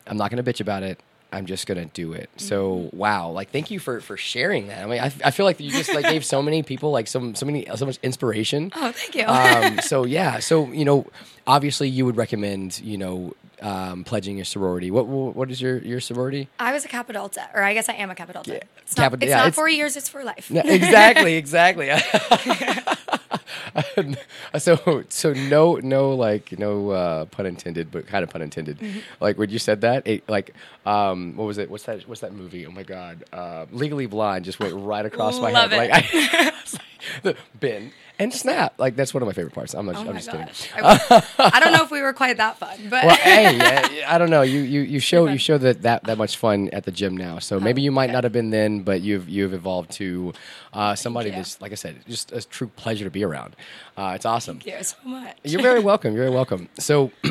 [0.07, 0.99] I'm not gonna bitch about it.
[1.31, 2.29] I'm just gonna do it.
[2.39, 2.97] So Mm-hmm.
[2.97, 4.83] wow, like thank you for for sharing that.
[4.83, 7.35] I mean, I, I feel like you just like gave so many people like some
[7.37, 8.73] so many so much inspiration.
[8.75, 9.27] oh, thank you.
[9.27, 11.07] um, so yeah, so you know,
[11.47, 14.91] obviously you would recommend you know um, pledging your sorority.
[14.91, 16.49] What what what is your your sorority?
[16.59, 18.53] I was a Kappa Delta, or I guess I am a Kappa Delta.
[18.55, 18.61] Yeah.
[18.83, 20.51] It's not, Kappa- it's yeah, not it's- four years, it's for life.
[20.51, 21.91] Yeah, exactly, exactly.
[24.59, 28.79] so so no no like no uh, pun intended, but kind of pun intended.
[28.79, 28.99] Mm-hmm.
[29.21, 30.55] Like when you said that, it, like
[30.87, 31.71] um, what was it?
[31.71, 32.09] What's that?
[32.09, 32.67] What's that movie?
[32.67, 35.85] Oh my god, uh, Legally Blonde just went right across my Love head.
[35.85, 35.91] it.
[35.91, 38.75] Like I, it's like the bend and snap.
[38.79, 39.75] Like that's one of my favorite parts.
[39.75, 40.49] I'm, not, Oh I'm just kidding.
[40.75, 44.19] I, I don't know if we were quite that fun, but Well, hey, yeah, I
[44.19, 44.43] don't know.
[44.43, 47.39] You you you show you show that, that that much fun at the gym now.
[47.39, 48.13] So maybe you might okay.
[48.13, 50.33] not have been then, but you've you've evolved to
[50.73, 53.57] uh, somebody that's like I said, just a true pleasure to be around.
[53.97, 54.61] Uh, it's awesome.
[54.61, 55.37] thank you so much.
[55.45, 56.15] You're very welcome.
[56.15, 56.69] You're very welcome.
[56.79, 57.13] So.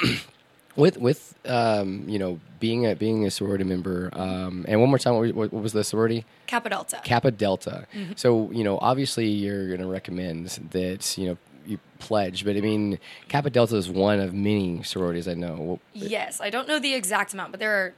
[0.78, 5.00] With with um, you know being a being a sorority member um, and one more
[5.00, 7.02] time what, what, what was the sorority Kappa Delta.
[7.04, 7.88] Kappa Delta.
[7.94, 8.14] Mm-hmm.
[8.16, 12.62] So you know, obviously, you're going to recommend that you know you pledge, but I
[12.62, 15.80] mean, Kappa Delta is one of many sororities I know.
[15.94, 17.94] Yes, I don't know the exact amount, but there are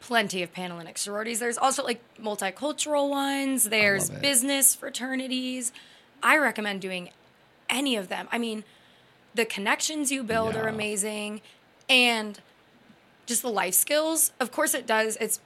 [0.00, 1.40] plenty of Panhellenic sororities.
[1.40, 3.64] There's also like multicultural ones.
[3.64, 5.72] There's business fraternities.
[6.22, 7.10] I recommend doing
[7.68, 8.28] any of them.
[8.30, 8.64] I mean,
[9.34, 11.42] the connections you build are amazing,
[11.88, 12.40] and
[13.26, 14.32] just the life skills.
[14.40, 15.16] Of course, it does.
[15.20, 15.40] It's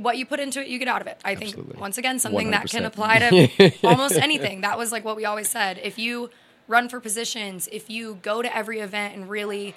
[0.00, 1.18] what you put into it, you get out of it.
[1.24, 4.62] I think once again something that can apply to almost anything.
[4.62, 5.78] That was like what we always said.
[5.82, 6.30] If you
[6.68, 9.74] run for positions, if you go to every event and really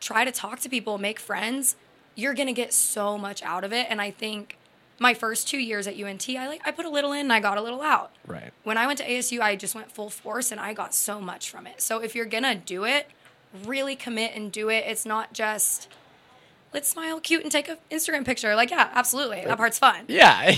[0.00, 1.74] try to talk to people, make friends,
[2.14, 3.86] you're gonna get so much out of it.
[3.90, 4.56] And I think
[4.98, 7.40] my first two years at UNT, I like I put a little in and I
[7.40, 8.12] got a little out.
[8.26, 8.52] Right.
[8.62, 11.50] When I went to ASU, I just went full force and I got so much
[11.50, 11.80] from it.
[11.82, 13.08] So if you're gonna do it,
[13.64, 14.84] really commit and do it.
[14.86, 15.88] It's not just
[16.74, 18.54] let's smile cute and take an Instagram picture.
[18.54, 19.42] Like, yeah, absolutely.
[19.46, 20.04] That part's fun.
[20.08, 20.54] yeah,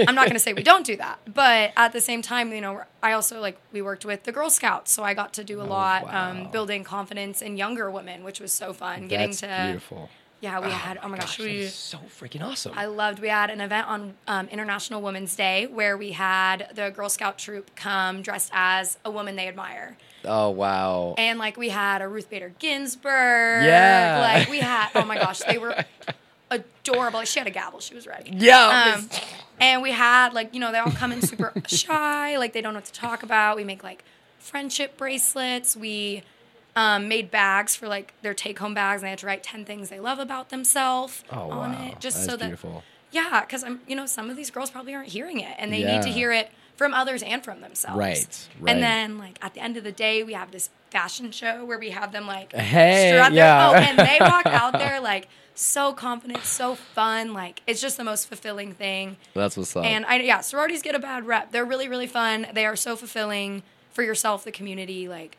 [0.00, 2.60] I'm not going to say we don't do that, but at the same time, you
[2.60, 5.60] know, I also like we worked with the Girl Scouts, so I got to do
[5.60, 6.30] a lot Oh, wow.
[6.30, 9.06] um, building confidence in younger women, which was so fun.
[9.06, 10.10] Getting to beautiful.
[10.40, 12.72] Yeah, we had oh my gosh, Gosh, that we so freaking awesome.
[12.74, 13.18] I loved.
[13.20, 17.38] We had an event on um, International Women's Day where we had the Girl Scout
[17.38, 19.96] troop come dressed as a woman they admire.
[20.24, 21.14] oh wow.
[21.18, 23.64] And like we had a Ruth Bader Ginsburg.
[23.64, 24.34] Yeah.
[24.38, 25.84] Like we had, oh my gosh, they were
[26.50, 27.22] adorable.
[27.24, 27.80] She had a gavel.
[27.80, 28.32] She was ready.
[28.34, 28.94] Yeah.
[28.96, 29.08] Um,
[29.60, 32.36] and we had like, you know, they all come in super shy.
[32.38, 33.56] Like they don't know what to talk about.
[33.56, 34.04] We make like
[34.38, 35.76] friendship bracelets.
[35.76, 36.22] We
[36.80, 39.02] um, made bags for like their take home bags.
[39.02, 41.86] And they had to write 10 things they love about themselves oh on wow.
[41.88, 42.00] it.
[42.00, 42.82] Just That so that beautiful.
[43.10, 45.84] yeah, because I'm, you know, some of these girls probably aren't hearing it, and they
[45.84, 47.98] need to hear it from others and from themselves.
[47.98, 48.72] Right, right.
[48.74, 51.78] And then, like at the end of the day, we have this fashion show where
[51.78, 53.70] we have them like Hey, strut their- yeah.
[53.70, 57.34] oh, and they walk out there like so confident, so fun.
[57.34, 59.18] Like it's just the most fulfilling thing.
[59.34, 59.84] That's what's up.
[59.84, 61.52] And I, yeah, sororities get a bad rep.
[61.52, 62.46] They're really, really fun.
[62.54, 63.62] They are so fulfilling
[63.92, 65.06] for yourself, the community.
[65.06, 65.36] Like,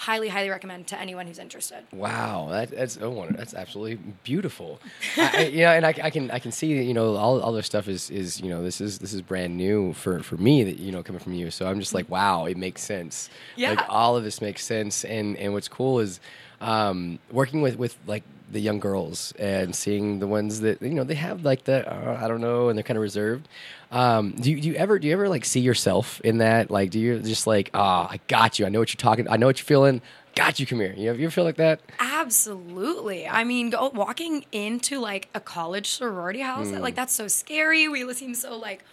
[0.00, 1.84] highly, highly recommend to anyone who's interested.
[1.92, 4.80] Wow, that, that's oh, wonder- that's absolutely beautiful.
[5.18, 7.40] I, I, you know, and I, I can I can see that you know all
[7.40, 10.38] all this stuff is is you know this is this is brand new for for
[10.38, 11.50] me that you know coming from you.
[11.50, 13.28] So I'm just like wow, it makes sense.
[13.56, 13.72] Yeah.
[13.72, 15.04] like all of this makes sense.
[15.04, 16.18] And and what's cool is
[16.62, 21.04] um, working with with like the young girls and seeing the ones that you know
[21.04, 23.48] they have like the uh, I don't know and they're kind of reserved.
[23.92, 26.70] Um, do you do you ever do you ever like see yourself in that?
[26.70, 28.66] Like, do you just like ah, I got you.
[28.66, 29.28] I know what you're talking.
[29.28, 30.02] I know what you're feeling.
[30.36, 30.66] Got you.
[30.66, 30.94] Come here.
[30.96, 31.80] You ever, you ever feel like that?
[31.98, 33.26] Absolutely.
[33.26, 36.78] I mean, go, walking into like a college sorority house, Hmm.
[36.78, 37.88] like that's so scary.
[37.88, 38.84] We seem so like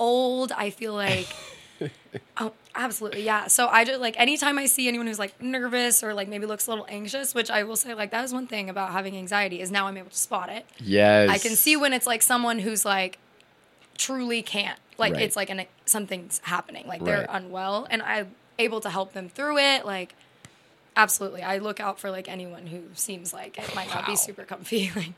[0.00, 0.50] old.
[0.50, 1.28] I feel like,
[2.38, 3.46] oh, absolutely, yeah.
[3.48, 6.66] So I just like anytime I see anyone who's like nervous or like maybe looks
[6.66, 9.60] a little anxious, which I will say like that is one thing about having anxiety
[9.60, 10.66] is now I'm able to spot it.
[10.78, 11.30] Yes.
[11.30, 13.18] I can see when it's like someone who's like
[13.98, 14.78] truly can't.
[14.98, 15.22] Like Right.
[15.22, 16.86] it's like an something's happening.
[16.86, 19.86] Like they're unwell, and I'm able to help them through it.
[19.86, 20.14] Like
[20.96, 21.42] absolutely.
[21.42, 24.90] I look out for like anyone who seems like it might not be super comfy.
[24.96, 25.12] like,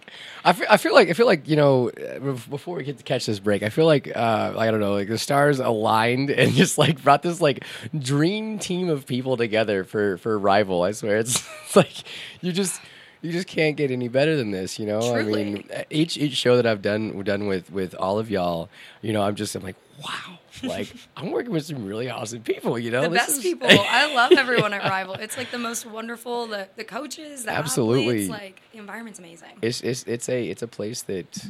[0.45, 3.05] I feel, I feel like I feel like you know uh, before we get to
[3.05, 6.31] catch this break, I feel like uh, like I don't know, like the stars aligned
[6.31, 7.65] and just like brought this like
[7.99, 10.83] dream team of people together for for rival.
[10.83, 11.95] I swear, it's, it's like
[12.41, 12.81] you just
[13.23, 15.15] you just can't get any better than this, you know.
[15.15, 18.69] I mean, each each show that I've done done with with all of y'all,
[19.01, 22.79] you know, I'm just I'm like, wow, like I'm working with some really awesome people,
[22.79, 23.03] you know.
[23.03, 23.69] the This best is- people.
[23.71, 25.15] I love everyone at Rival.
[25.15, 26.47] It's like the most wonderful.
[26.49, 28.05] The the coaches, the Absolutely.
[28.27, 29.49] athletes, like the environment's amazing.
[29.63, 31.47] it's it's it's a it's a place that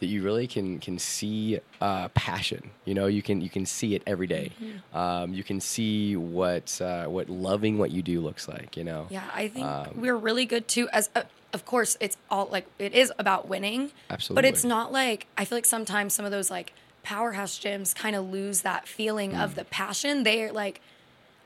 [0.00, 2.70] that you really can can see uh, passion.
[2.84, 4.50] You know, you can you can see it every day.
[4.62, 4.96] Mm-hmm.
[4.96, 8.76] Um, you can see what uh, what loving what you do looks like.
[8.76, 9.06] You know.
[9.10, 10.88] Yeah, I think Um, we're really good too.
[10.92, 13.92] As uh, of course, it's all like it is about winning.
[14.08, 14.42] Absolutely.
[14.42, 18.14] But it's not like I feel like sometimes some of those like powerhouse gyms kind
[18.14, 19.42] of lose that feeling Mm.
[19.44, 20.22] of the passion.
[20.22, 20.80] They're like,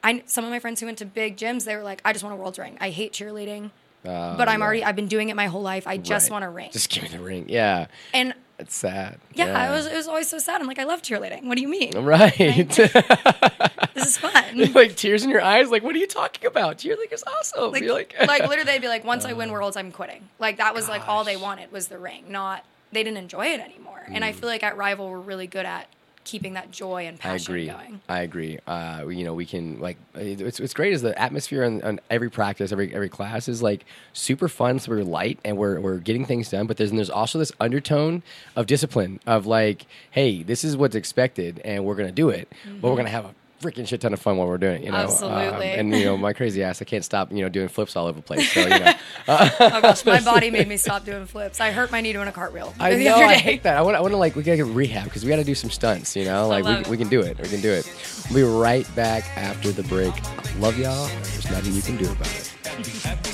[0.02, 2.22] I some of my friends who went to big gyms, they were like, I just
[2.24, 2.76] want a world's ring.
[2.80, 3.70] I hate cheerleading,
[4.02, 4.64] but I'm yeah.
[4.66, 5.86] already I've been doing it my whole life.
[5.86, 6.32] I just Right.
[6.34, 6.70] want a ring.
[6.72, 7.46] Just give me the ring.
[7.48, 9.18] Yeah, and it's sad.
[9.34, 10.60] yeah, it was it was always so sad.
[10.60, 11.44] I'm like, I love cheerleading.
[11.44, 11.92] What do you mean?
[11.98, 12.34] right.
[13.94, 14.72] This is fun.
[14.74, 15.70] like tears in your eyes.
[15.70, 16.84] Like, what are you talking about?
[16.84, 17.70] Like, it's awesome.
[17.70, 19.52] like, like, like literally they'd be like once i win uh.
[19.52, 23.02] worlds i'm quitting like that was like all they wanted was the ring not they
[23.02, 24.34] didn't enjoy it anymore and i mm.
[24.34, 25.88] feel like at rival we're really good at
[26.24, 27.24] keeping that joy and Mm.
[27.26, 27.66] I passion agree.
[27.66, 28.58] going I agree.
[28.66, 32.30] Uh, you know, we can like it's what's great is the atmosphere on, on every
[32.30, 34.78] practice, every every class is like super fun.
[34.78, 36.66] So we're light and we're we're getting things done.
[36.66, 38.22] But there's and there's also this undertone
[38.56, 42.90] of discipline of like, hey, this is what's expected, and we're gonna do it, but
[42.90, 43.34] we're gonna have a
[43.64, 44.84] freaking shit ton of fun while we're doing it.
[44.84, 45.70] You know, Um, Absolutely.
[45.72, 47.32] and you know, my crazy ass, I can't stop.
[47.32, 48.52] You know, doing flips all over the place.
[48.52, 48.92] So you know,
[49.28, 52.32] oh gosh my body made me stop doing flips i hurt my knee doing a
[52.32, 53.76] cartwheel I the know I hate that.
[53.76, 55.70] I want I want to like we gotta get rehab because we gotta do some
[55.70, 56.14] stunts.
[56.16, 57.38] You know, like we, we can do it.
[57.40, 57.90] We can do it.
[58.30, 60.12] We'll be right back after the break.
[60.58, 61.06] Love y'all.
[61.08, 63.33] There's nothing you can do about it.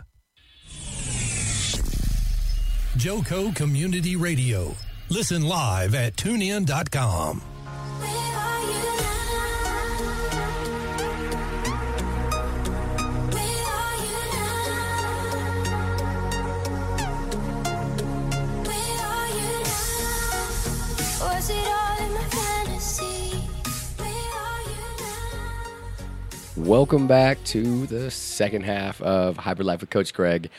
[2.97, 4.75] Joco Community Radio.
[5.09, 7.39] Listen live at tunein.com.
[7.39, 10.11] Where are you now?
[13.31, 14.61] Where are you now?
[18.67, 21.33] Where are you now?
[21.33, 23.37] Was it all in my fantasy?
[23.97, 24.83] Where are you
[26.57, 26.67] now?
[26.69, 30.49] Welcome back to the second half of Hybrid Life with Coach Greg.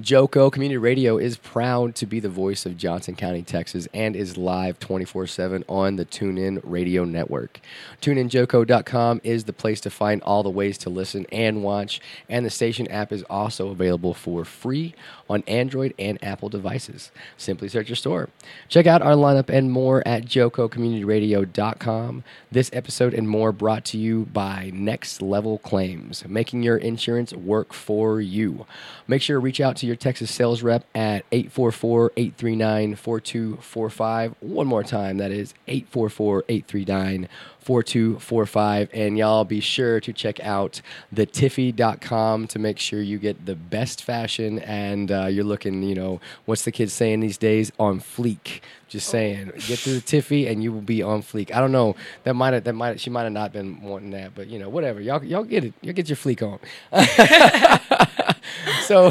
[0.00, 4.36] Joco Community Radio is proud to be the voice of Johnson County, Texas, and is
[4.36, 7.60] live 24 7 on the TuneIn Radio Network.
[8.02, 12.50] TuneInJoco.com is the place to find all the ways to listen and watch, and the
[12.50, 14.96] station app is also available for free
[15.28, 17.10] on Android and Apple devices.
[17.36, 18.28] Simply search your store.
[18.68, 22.24] Check out our lineup and more at JocoCommunityRadio.com.
[22.50, 27.72] This episode and more brought to you by Next Level Claims, making your insurance work
[27.72, 28.66] for you.
[29.06, 34.34] Make sure to reach out to your Texas sales rep at 844 839 4245.
[34.40, 37.28] One more time, that is 844 839
[37.64, 38.90] 4245.
[38.92, 43.54] And y'all be sure to check out the tiffy.com to make sure you get the
[43.54, 47.72] best fashion and uh, you're looking, you know, what's the kids saying these days?
[47.78, 48.60] On fleek.
[48.88, 51.52] Just saying, get to the Tiffy and you will be on fleek.
[51.52, 51.96] I don't know.
[52.22, 54.68] That might have, that might she might have not been wanting that, but you know,
[54.68, 55.00] whatever.
[55.00, 55.72] Y'all, y'all get it.
[55.82, 56.60] Y'all get your fleek on.
[58.82, 59.08] so,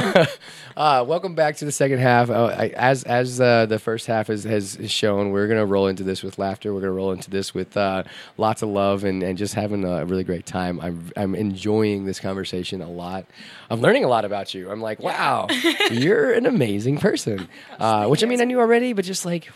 [0.77, 2.29] uh, welcome back to the second half.
[2.29, 6.03] Uh, I, as as uh, the first half has, has shown, we're gonna roll into
[6.03, 6.73] this with laughter.
[6.73, 8.03] We're gonna roll into this with uh,
[8.37, 10.79] lots of love and, and just having a really great time.
[10.81, 13.25] I'm I'm enjoying this conversation a lot.
[13.69, 14.69] I'm learning a lot about you.
[14.69, 15.47] I'm like, wow,
[15.91, 17.47] you're an amazing person.
[17.79, 19.49] Uh, which I mean, I knew already, but just like.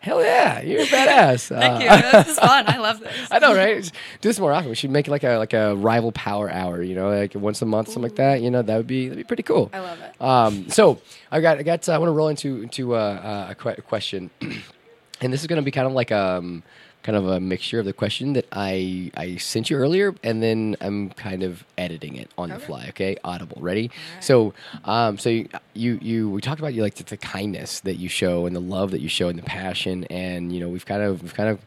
[0.00, 1.48] Hell yeah, you're a badass.
[1.58, 2.12] Thank Uh, you.
[2.12, 2.64] This is fun.
[2.68, 3.28] I love this.
[3.32, 3.82] I know, right?
[4.20, 4.68] Do this more often.
[4.68, 6.82] We should make it like a like a rival power hour.
[6.82, 8.40] You know, like once a month, something like that.
[8.40, 9.70] You know, that would be that'd be pretty cool.
[9.72, 10.22] I love it.
[10.22, 11.00] Um, so
[11.32, 13.82] I got I got uh, I want to roll into into uh, uh, a que-
[13.82, 14.30] question,
[15.20, 16.62] and this is going to be kind of like um
[17.08, 20.76] kind of a mixture of the question that I I sent you earlier, and then
[20.82, 22.84] I'm kind of editing it on the fly.
[22.90, 23.90] Okay, audible, ready?
[24.20, 24.52] So
[24.84, 28.10] um so you, you you we talked about you like the, the kindness that you
[28.10, 31.00] show and the love that you show and the passion, and you know we've kind
[31.00, 31.58] of we've kind of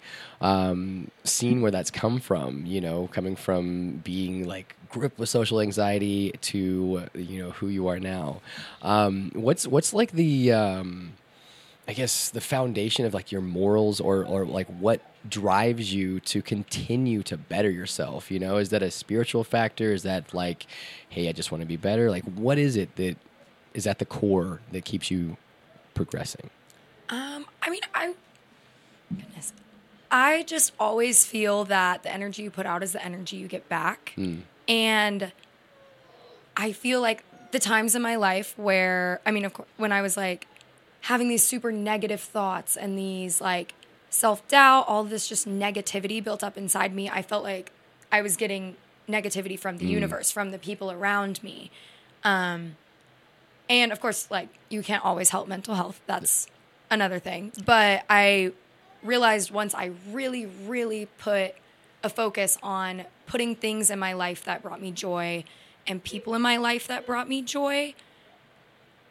[0.41, 2.63] um, seen where that's come from.
[2.67, 7.87] You know, coming from being like gripped with social anxiety to you know who you
[7.87, 8.41] are now.
[8.83, 11.13] Um, what's what's like the um,
[11.91, 16.41] I guess the foundation of like your morals or or like what drives you to
[16.41, 18.55] continue to better yourself, you know?
[18.55, 19.91] Is that a spiritual factor?
[19.91, 20.67] Is that like
[21.09, 22.09] hey, I just want to be better?
[22.09, 23.17] Like what is it that
[23.73, 25.35] is at the core that keeps you
[25.93, 26.49] progressing?
[27.09, 28.13] Um, I mean, I
[29.09, 29.51] goodness,
[30.09, 33.67] I just always feel that the energy you put out is the energy you get
[33.67, 34.13] back,
[34.65, 35.33] and
[36.55, 40.01] I feel like the times in my life where I mean, of course, when I
[40.01, 40.47] was like
[41.01, 43.73] having these super negative thoughts and these like
[44.09, 47.71] self doubt, all this just negativity built up inside me, I felt like
[48.11, 48.75] I was getting
[49.09, 51.71] negativity from the universe, from the people around me.
[52.23, 52.75] Um,
[53.69, 56.01] and of course, like you can't always help mental health.
[56.05, 56.47] That's
[56.89, 57.51] another thing.
[57.65, 58.51] But I
[59.01, 61.55] realized once I really, really put
[62.03, 65.43] a focus on putting things in my life that brought me joy
[65.87, 67.93] and people in my life that brought me joy,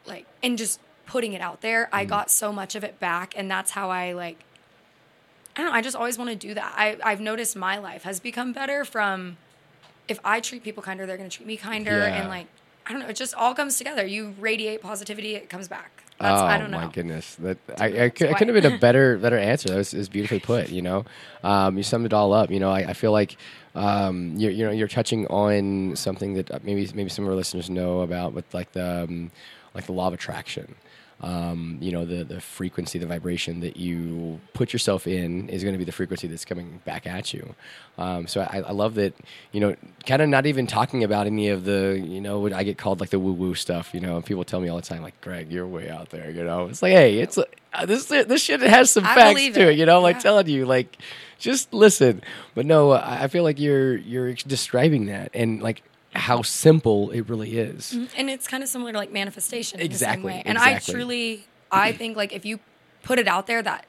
[0.05, 0.79] like, and just
[1.11, 3.33] putting it out there, I got so much of it back.
[3.35, 4.45] And that's how I, like,
[5.57, 6.73] I don't know, I just always want to do that.
[6.77, 9.35] I, I've noticed my life has become better from
[10.07, 11.91] if I treat people kinder, they're going to treat me kinder.
[11.91, 12.21] Yeah.
[12.21, 12.47] And, like,
[12.85, 14.05] I don't know, it just all comes together.
[14.05, 16.03] You radiate positivity, it comes back.
[16.17, 16.77] That's, I don't know.
[16.77, 19.69] Oh my goodness, that I, I, I couldn't have been a better better answer.
[19.69, 20.69] That was, was beautifully put.
[20.69, 21.03] You know,
[21.43, 22.51] um, you summed it all up.
[22.51, 23.37] You know, I, I feel like
[23.73, 27.35] um, you're you know you're touching on something that uh, maybe maybe some of our
[27.35, 29.31] listeners know about with like the um,
[29.73, 30.75] like the law of attraction.
[31.21, 35.73] Um, you know, the the frequency, the vibration that you put yourself in is going
[35.73, 37.53] to be the frequency that's coming back at you.
[37.99, 39.13] Um, so I, I love that.
[39.51, 39.75] You know,
[40.07, 42.99] kind of not even talking about any of the you know what I get called
[42.99, 43.93] like the woo woo stuff.
[43.93, 46.31] You know, and people tell me all the time like, Greg, you're way out there.
[46.31, 49.45] You know, it's like, hey, it's uh, this this shit has some I facts to
[49.45, 49.57] it.
[49.69, 49.77] it.
[49.77, 50.21] You know, like Yeah.
[50.21, 50.97] telling you like
[51.37, 52.23] just listen.
[52.55, 57.57] But no, I feel like you're you're describing that and like how simple it really
[57.57, 57.93] is.
[57.93, 58.05] Mm-hmm.
[58.17, 60.41] And it's kind of similar to like manifestation in the same Exactly.
[60.45, 60.93] And exactly.
[60.93, 62.59] I truly, I think like if you
[63.03, 63.85] put it out there that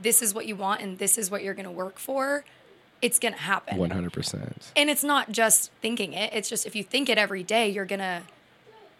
[0.00, 2.44] this is what you want and this is what you're going to work for,
[3.02, 3.76] it's going to happen.
[3.76, 4.72] One hundred percent.
[4.74, 6.32] And it's not just thinking it.
[6.32, 8.22] It's just if you think it every day, you're going to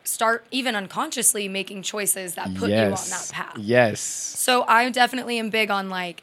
[0.05, 3.59] start even unconsciously making choices that put you on that path.
[3.59, 4.01] Yes.
[4.01, 6.23] So I definitely am big on like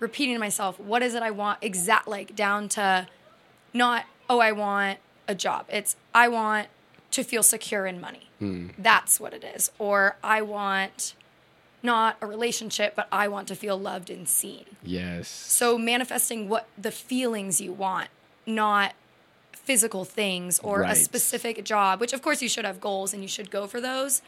[0.00, 3.06] repeating to myself, what is it I want exact like down to
[3.74, 4.98] not, oh, I want
[5.28, 5.66] a job.
[5.68, 6.68] It's I want
[7.12, 8.28] to feel secure in money.
[8.38, 8.68] Hmm.
[8.78, 9.70] That's what it is.
[9.78, 11.14] Or I want
[11.82, 14.64] not a relationship, but I want to feel loved and seen.
[14.82, 15.28] Yes.
[15.28, 18.08] So manifesting what the feelings you want,
[18.46, 18.94] not
[19.52, 20.92] physical things or Right.
[20.92, 23.80] a specific job, which of course you should have goals and you should go for
[23.80, 24.22] those.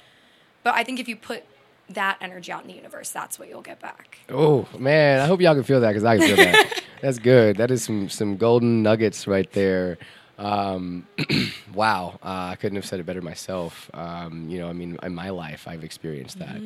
[0.63, 1.45] But I think if you put
[1.89, 4.19] that energy out in the universe, that's what you'll get back.
[4.29, 6.83] Oh man, I hope y'all can feel that because I can feel that.
[7.01, 7.57] That's good.
[7.57, 9.97] That is some some golden nuggets right there.
[10.41, 11.07] Um,
[11.75, 13.91] wow, uh, I couldn't have said it better myself.
[13.93, 16.61] Um, you know, I mean, in my life, I've experienced that.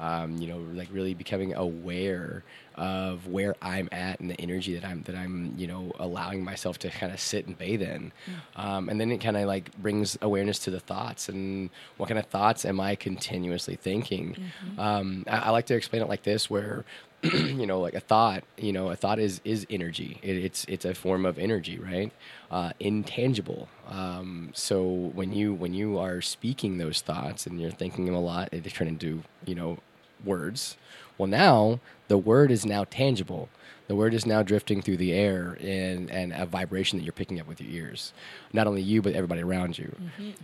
[0.00, 2.42] Um, you know, like really becoming aware
[2.74, 6.78] of where I'm at and the energy that I'm that I'm, you know, allowing myself
[6.80, 8.10] to kind of sit and bathe in.
[8.56, 12.18] Um, and then it kind of like brings awareness to the thoughts and what kind
[12.18, 14.36] of thoughts am I continuously thinking.
[14.78, 16.84] Um, I, I like to explain it like this, where
[17.32, 20.18] you know, like a thought, you know, a thought is is energy.
[20.22, 22.12] It, it's it's a form of energy, right?
[22.50, 23.68] Uh, intangible.
[23.88, 28.20] Um, so when you when you are speaking those thoughts and you're thinking them a
[28.20, 29.78] lot, they turn into you know
[30.24, 30.76] words.
[31.20, 33.50] Well, now the word is now tangible.
[33.88, 37.38] The word is now drifting through the air and, and a vibration that you're picking
[37.38, 38.14] up with your ears.
[38.54, 39.94] Not only you, but everybody around you.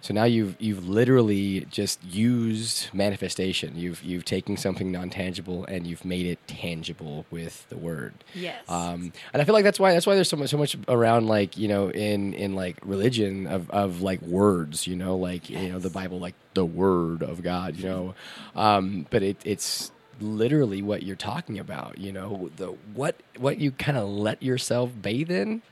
[0.02, 3.74] So now you've you've literally just used manifestation.
[3.76, 8.12] You've you've taken something non tangible and you've made it tangible with the word.
[8.34, 8.62] Yes.
[8.68, 11.26] Um, and I feel like that's why that's why there's so much so much around
[11.26, 14.86] like you know in in like religion of of like words.
[14.86, 17.76] You know, like you know the Bible, like the word of God.
[17.76, 18.14] You know,
[18.54, 19.90] um, but it it's
[20.20, 21.98] literally what you're talking about.
[21.98, 25.62] You know, the what what you kind of let yourself bathe in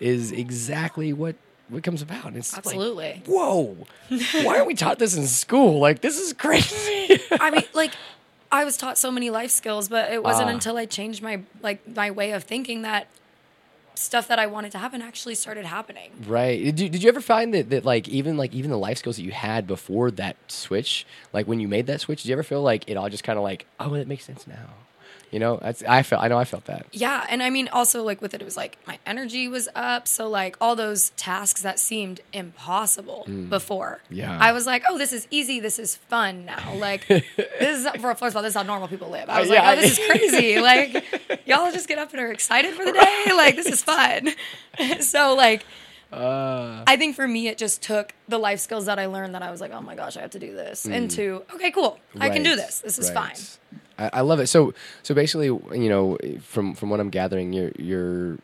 [0.00, 1.36] is exactly what
[1.68, 2.34] what comes about.
[2.36, 3.22] It's like, Absolutely.
[3.26, 3.86] whoa!
[4.42, 5.78] Why aren't we taught this in school?
[5.80, 7.20] Like this is crazy.
[7.40, 7.92] I mean, like,
[8.50, 10.52] I was taught so many life skills, but it wasn't Ah.
[10.54, 13.08] until I changed my like my way of thinking that
[13.98, 16.10] stuff that I wanted to happen actually started happening.
[16.26, 16.62] Right.
[16.62, 19.16] Did you, did you ever find that, that like even like even the life skills
[19.16, 22.42] that you had before that switch, like when you made that switch, did you ever
[22.42, 24.68] feel like it all just kind of like, oh, it makes sense now?
[25.30, 26.86] You know, that's, I felt, I know I felt that.
[26.92, 30.08] Yeah, and I mean also like with it, it was like my energy was up,
[30.08, 34.00] so like all those tasks that seemed impossible before.
[34.10, 34.16] Mm.
[34.16, 34.38] Yeah.
[34.40, 36.74] I was like, oh, this is easy, this is fun now.
[36.74, 37.24] Like this
[37.60, 39.28] is for first of all, this is how normal people live.
[39.28, 40.60] I was Uh, yeah, like, oh, this is crazy.
[40.60, 43.24] like y'all just get up and are excited for the day.
[43.34, 44.30] Like this is fun.
[45.00, 45.64] so like.
[46.10, 46.82] Uh.
[46.86, 49.50] I think for me, it just took the life skills that I learned that I
[49.50, 50.86] was like, oh my gosh, I have to do this.
[50.86, 51.98] Into, okay, cool.
[52.18, 52.56] I can do Mm.
[52.56, 52.80] This.
[52.80, 53.36] This is right.
[53.36, 53.80] fine.
[53.98, 54.46] I, I love it.
[54.46, 58.38] So so basically, you know, from from what I'm gathering, your your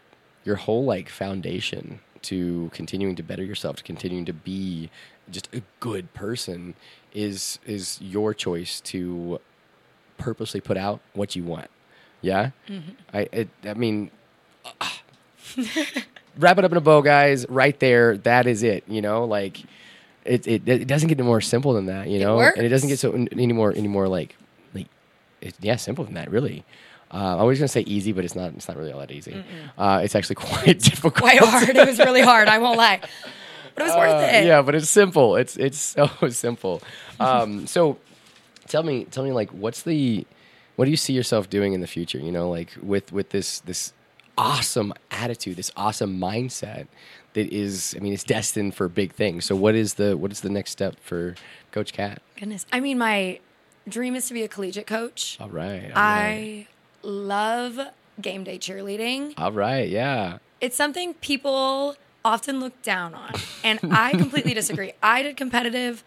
[0.44, 4.90] your whole like foundation to continuing to better yourself, to continuing to be
[5.30, 6.74] just a good person,
[7.12, 9.40] is is your choice to
[10.18, 11.70] purposely put out what you want.
[12.20, 12.92] Yeah, mm-hmm.
[13.12, 14.10] I it, I mean.
[14.80, 15.00] Ah.
[16.38, 17.46] wrap it up in a bow, guys.
[17.48, 18.84] Right there, that is it.
[18.88, 19.60] You know, like
[20.24, 22.08] it, it, it doesn't get any more simple than that.
[22.08, 24.36] You know, and it doesn't get so any more any more like
[25.44, 26.30] it, yeah, simple than that.
[26.30, 26.64] Really.
[27.12, 28.52] Uh, I was gonna say easy, but it's not.
[28.54, 29.44] It's not really all that easy.
[29.78, 31.14] Uh, it's actually quite difficult.
[31.14, 31.68] Quite hard.
[31.68, 32.48] It was really hard.
[32.48, 33.00] I won't lie.
[33.74, 34.46] But it was worth Uh, it.
[34.46, 35.36] yeah, but it's simple.
[35.36, 36.82] It's it's so simple.
[37.20, 37.98] Um, so
[38.66, 40.26] tell me, tell me, like, what's the,
[40.76, 42.18] what do you see yourself doing in the future?
[42.18, 43.92] You know, like with with this this
[44.36, 46.86] awesome attitude, this awesome mindset
[47.34, 49.44] that is, I mean, it's destined for big things.
[49.44, 51.36] So what is the what is the next step for
[51.70, 52.22] Coach Cat?
[52.36, 52.66] Goodness.
[52.72, 53.38] I mean, my
[53.88, 55.36] dream is to be a collegiate coach.
[55.40, 56.66] All right, all right, I
[57.02, 57.78] love
[58.20, 59.34] game day cheerleading.
[59.38, 60.38] all right, yeah.
[60.60, 63.32] It's something people often look down on,
[63.62, 64.92] and I completely disagree.
[65.02, 66.02] I did competitive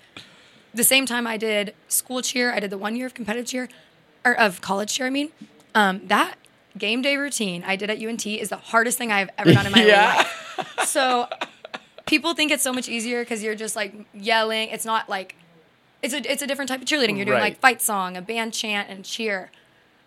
[0.74, 2.54] the same time I did school cheer.
[2.54, 3.70] I did the one year of competitive cheer,
[4.26, 5.08] or of college cheer.
[5.08, 5.30] I mean,
[5.76, 6.36] um, that
[6.78, 9.72] game day routine I did at UNT is the hardest thing I've ever done in
[9.72, 10.16] my Yeah.
[10.58, 10.86] life.
[10.86, 11.28] So
[12.06, 14.70] people think it's so much easier because you're just like yelling.
[14.70, 15.36] It's not like
[16.02, 17.16] it's a it's a different type of cheerleading.
[17.18, 17.54] You're doing Right.
[17.54, 19.52] like fight song, a band chant, and cheer.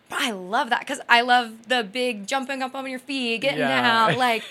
[0.08, 3.58] But I love that because I love the big jumping up on your feet, getting
[3.60, 4.08] Yeah.
[4.08, 4.42] down, like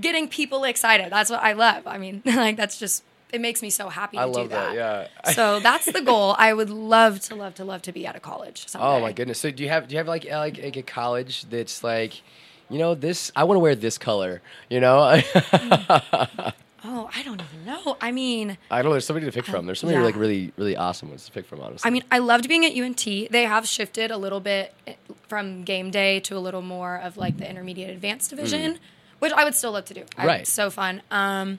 [0.00, 1.12] getting people excited.
[1.12, 1.86] That's what I love.
[1.86, 3.02] I mean, like that's just
[3.32, 5.10] it makes me so happy to I do love that, that.
[5.26, 5.32] yeah.
[5.32, 6.34] so that's the goal.
[6.38, 8.66] I would love to love to love to be at a college.
[8.68, 8.86] Someday.
[8.86, 9.38] Oh my goodness!
[9.40, 12.22] So do you have do you have like like, like a college that's like,
[12.70, 14.40] you know, this I want to wear this color.
[14.70, 16.52] You know, mm.
[16.88, 17.96] Oh, I don't even know.
[18.00, 18.92] I mean, I don't know.
[18.92, 19.66] There's somebody to pick from.
[19.66, 20.04] There's so many yeah.
[20.04, 21.60] like really really awesome ones to pick from.
[21.60, 23.04] Honestly, I mean, I loved being at UNT.
[23.04, 24.94] They have shifted a little bit eh,
[25.26, 28.78] from game day to a little more of like the intermediate advanced division,
[29.18, 30.02] which I would still love to do.
[30.02, 30.24] Mm.
[30.24, 30.40] Right.
[30.42, 31.02] It's so fun.
[31.10, 31.58] Um,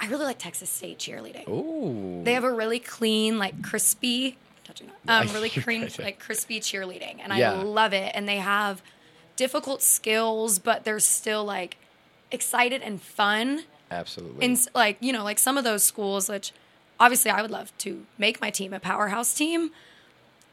[0.00, 1.48] I really like Texas State cheerleading.
[1.48, 2.24] Ooh.
[2.24, 7.20] They have a really clean, like crispy, touching that, um, really clean, like crispy cheerleading,
[7.22, 7.52] and Yeah.
[7.52, 8.12] I love it.
[8.14, 8.82] And they have
[9.36, 11.76] difficult skills, but they're still like
[12.30, 13.64] excited and fun.
[13.90, 14.44] Absolutely.
[14.44, 16.52] And like you know, like some of those schools, which
[16.98, 19.70] obviously I would love to make my team a powerhouse team.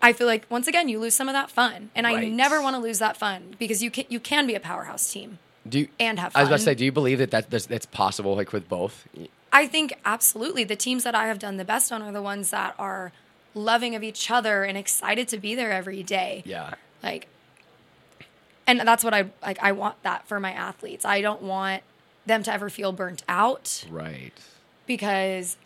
[0.01, 2.75] I feel like once again you lose some of that fun, and I never want
[2.75, 5.37] to lose that fun because you can you can be a powerhouse team.
[5.67, 6.39] do you, and have Fun.
[6.39, 8.67] I was about to say, do you believe that, that that's, that's possible like with
[8.67, 9.07] both?
[9.53, 12.49] I think absolutely the teams that I have done the best on are the ones
[12.49, 13.11] that are
[13.53, 16.41] loving of each other and excited to be there every day.
[16.45, 16.73] Yeah.
[17.03, 17.27] Like
[18.67, 21.05] and that's what I like I want that for my athletes.
[21.05, 21.83] I don't want
[22.25, 24.33] them to ever feel burnt out Right.
[24.87, 25.57] because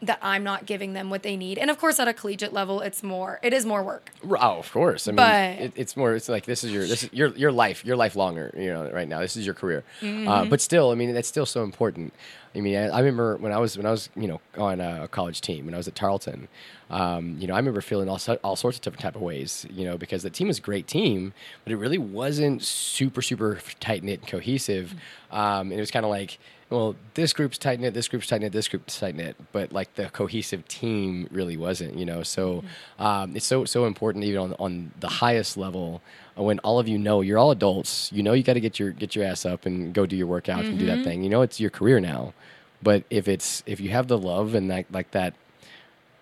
[0.00, 1.58] that I'm not giving them what they need.
[1.58, 3.40] And of course, at a collegiate level, it's more.
[3.42, 4.12] It is more work.
[4.24, 5.08] Oh, of course.
[5.08, 6.14] I mean, But- it, it's more.
[6.14, 7.84] It's like this is your this is your your life.
[7.84, 8.54] Your life longer.
[8.56, 9.18] You know, right now.
[9.20, 9.82] This is your career.
[10.00, 10.50] Uh, Mm-hmm.
[10.50, 12.12] but still, I mean, that's still so important.
[12.54, 15.08] I mean, I, I remember when I was when I was you know on a
[15.08, 16.46] college team when I was at Tarleton.
[16.90, 19.66] Um, you know, I remember feeling all all sorts of different type of ways.
[19.70, 21.32] You know, because the team was a great team,
[21.64, 24.94] but it really wasn't super super tight knit and cohesive.
[25.30, 26.38] Um, and it was kind of like.
[26.70, 29.94] Well, this group's tight knit, this group's tight knit, this group's tight knit, but like
[29.94, 32.22] the cohesive team really wasn't, you know.
[32.22, 32.62] So
[32.98, 36.02] um, it's so so important even on on the highest level
[36.38, 38.12] uh, when all of you know you're all adults.
[38.12, 40.26] You know you got to get your get your ass up and go do your
[40.28, 41.22] workouts and do that thing.
[41.22, 42.34] You know it's your career now,
[42.82, 45.32] but if it's if you have the love and that like that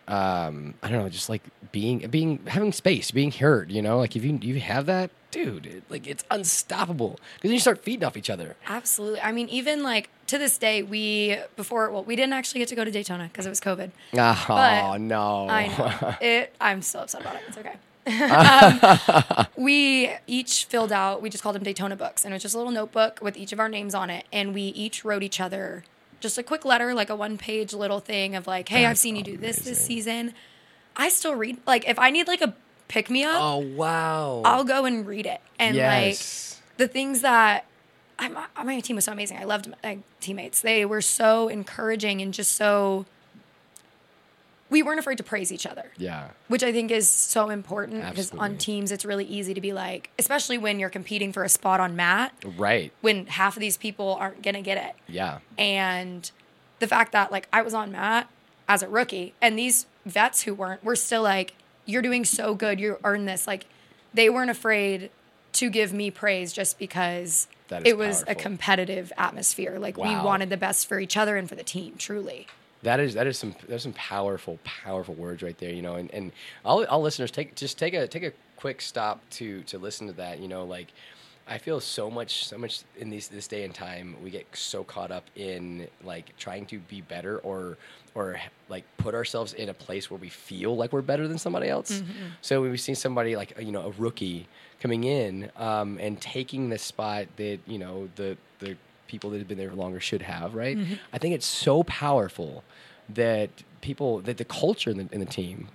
[0.08, 1.42] um, I don't know, just like
[1.72, 3.70] being being having space, being heard.
[3.70, 7.58] You know, like if you you have that, dude, it, like it's unstoppable because you
[7.58, 8.56] start feeding off each other.
[8.68, 9.20] Absolutely.
[9.20, 12.74] I mean, even like to this day, we before well, we didn't actually get to
[12.74, 13.90] go to Daytona because it was COVID.
[14.14, 15.48] Oh But no!
[15.48, 16.54] I know it.
[16.60, 17.42] I'm so upset about it.
[17.48, 17.74] It's okay.
[18.06, 21.20] um, we each filled out.
[21.20, 23.52] We just called them Daytona books, and it was just a little notebook with each
[23.52, 25.82] of our names on it, and we each wrote each other
[26.26, 29.16] just a quick letter, like a one-page little thing of like, "Hey, I've That's seen
[29.16, 30.34] you do this this season."
[30.96, 31.58] I still read.
[31.66, 32.54] Like, if I need like a
[32.88, 34.42] pick me up, Oh wow!
[34.44, 36.18] I'll go and read it, and like
[36.78, 37.66] the things that
[38.18, 38.28] I,
[38.64, 39.38] my team was so amazing.
[39.38, 40.60] I loved my teammates.
[40.62, 43.06] They were so encouraging and just so.
[44.68, 46.30] We weren't afraid to praise each other, yeah.
[46.48, 50.10] which I think is so important because on teams it's really easy to be like,
[50.18, 52.92] especially when you're competing for a spot on mat, Right.
[53.00, 54.94] when half of these people aren't gonna get it.
[55.08, 55.38] Yeah.
[55.56, 56.28] And
[56.80, 58.28] the fact that like I was on mat
[58.68, 61.54] as a rookie, and these vets who weren't were still like,
[61.84, 62.80] "You're doing so good.
[62.80, 63.66] You earned this." Like
[64.12, 65.10] they weren't afraid
[65.52, 67.46] to give me praise just because
[67.84, 69.78] it was a competitive atmosphere.
[69.78, 71.94] Like we wanted the best for each other and for the team.
[71.98, 72.46] Truly.
[72.82, 76.12] That is that is some there's some powerful powerful words right there, you know, and,
[76.12, 76.32] and
[76.64, 80.12] all, all listeners take just take a take a quick stop to to listen to
[80.14, 80.92] that, you know, like
[81.48, 84.82] I feel so much so much in these this day and time we get so
[84.84, 87.78] caught up in like trying to be better or
[88.14, 91.68] or like put ourselves in a place where we feel like we're better than somebody
[91.68, 92.02] else.
[92.40, 94.48] So we've seen somebody like you know a rookie
[94.80, 98.36] coming in um, and taking the spot that you know the
[99.06, 100.76] people that have been there longer should have, right?
[101.12, 102.64] I think it's so powerful
[103.08, 103.50] that
[103.80, 105.68] people that the culture in the, in the team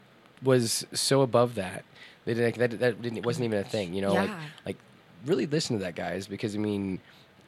[0.43, 1.84] was so above that.
[2.25, 4.13] They didn't that that didn't, it wasn't even a thing, you know.
[4.21, 4.29] Like
[4.65, 4.77] like
[5.25, 6.99] really listen to that, guys, because I mean,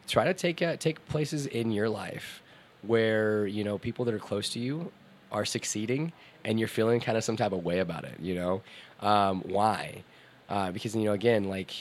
[0.08, 2.42] try to take uh, take places in your life
[2.82, 4.92] where you know people that are close to you
[5.32, 6.12] are succeeding
[6.46, 8.20] and you're feeling kind of some type of way about it.
[8.20, 8.62] You know,
[9.02, 10.04] um, why?
[10.50, 11.72] Uh, because you know, again, like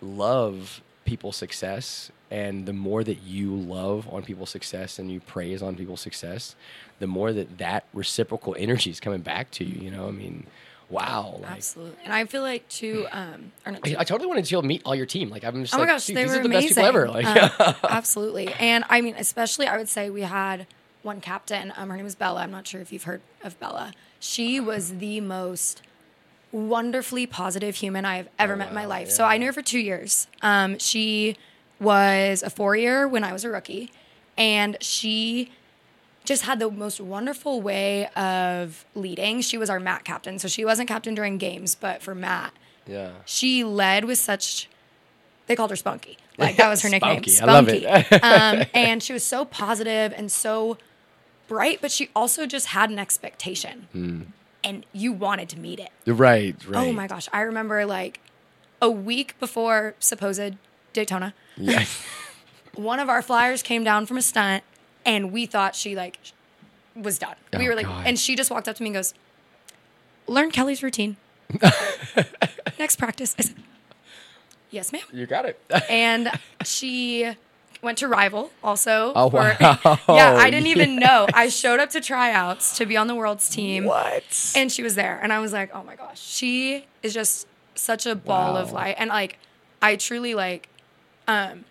[0.00, 5.62] love people's success and the more that you love on people's success and you praise
[5.62, 6.56] on people's success
[6.98, 10.44] the more that that reciprocal energy is coming back to you you know i mean
[10.90, 11.96] wow like Absolutely.
[12.04, 13.06] And I feel like too.
[13.10, 15.88] Um, I, I totally wanted to meet all your team like i'm just Oh like
[15.88, 16.68] my gosh, they these were are the amazing.
[16.68, 17.26] best people ever like
[17.60, 18.52] Um, absolutely.
[18.54, 20.66] And I mean, especially I would say we had
[21.02, 21.72] one captain.
[21.76, 22.40] Um, her name is Bella.
[22.42, 23.92] I'm not sure if you've heard of Bella.
[24.20, 25.82] She was the most
[26.52, 29.10] wonderfully positive human I have ever met in my Oh, life.
[29.10, 30.26] So I knew her for two years.
[30.42, 31.36] Um, she
[31.80, 33.90] was a four year when I was a rookie,
[34.38, 35.50] and she
[36.24, 39.40] just had the most wonderful way of leading.
[39.42, 42.52] She was our mat captain, so she wasn't captain during games, but for mat,
[42.86, 44.68] yeah she led with such
[45.48, 47.68] they called her spunky like that was her nickname Spunky, I love
[48.12, 48.22] it.
[48.62, 50.78] um, and she was so positive and so
[51.48, 54.20] bright but she also just had an expectation Hmm.
[54.66, 55.90] And you wanted to meet it.
[56.06, 56.86] Right oh right.
[56.88, 57.28] oh my gosh.
[57.32, 58.20] I remember like
[58.82, 60.56] a week before supposed
[60.92, 61.84] daytona yeah.
[62.74, 64.62] one of our flyers came down from a stunt
[65.06, 66.18] and we thought she like
[66.94, 67.36] was done.
[67.56, 68.06] We Oh, were like God.
[68.06, 69.14] and she just walked up to me and goes
[70.26, 71.16] learn kelly's routine.
[72.78, 73.34] Next practice.
[73.38, 73.56] I said,
[74.70, 75.02] yes ma'am.
[75.12, 75.60] You got it.
[75.88, 76.30] And
[76.64, 77.34] she
[77.82, 79.98] went to rival also Oh, for- wow.
[80.08, 81.26] yeah i didn't even know.
[81.32, 83.84] I showed up to tryouts to be on the world's team.
[83.84, 84.52] What?
[84.56, 85.18] And she was there.
[85.22, 88.96] And i was like oh my gosh she is just such a ball of light.
[88.98, 89.38] And like
[89.82, 90.68] i truly like
[91.28, 91.64] um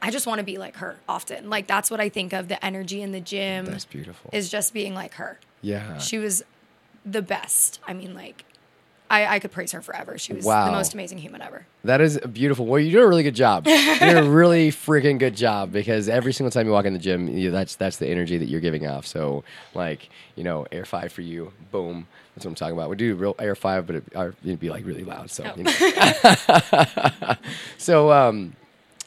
[0.00, 1.50] i just want to be like her often.
[1.50, 2.48] Like that's what i think of.
[2.48, 4.30] The energy in the gym that's beautiful.
[4.32, 5.38] is just being like her.
[5.62, 5.98] Yeah.
[5.98, 6.42] She was
[7.04, 7.80] the best.
[7.86, 8.44] I mean like
[9.14, 10.18] I, I could praise her forever.
[10.18, 10.66] She was Wow.
[10.66, 11.66] the most amazing human ever.
[11.84, 12.66] That is beautiful.
[12.66, 13.66] Well, you do a really good job.
[13.66, 16.98] You do a really freaking good job because every single time you walk in the
[16.98, 19.06] gym, you, that's that's the energy that you're giving off.
[19.06, 19.44] So,
[19.74, 22.06] like, you know, air five for you, boom.
[22.34, 22.90] That's what I'm talking about.
[22.90, 24.04] We do real air five, but it,
[24.44, 25.30] it'd be like really loud.
[25.30, 25.54] So, Oh.
[25.56, 27.34] you know.
[27.78, 28.54] so, um,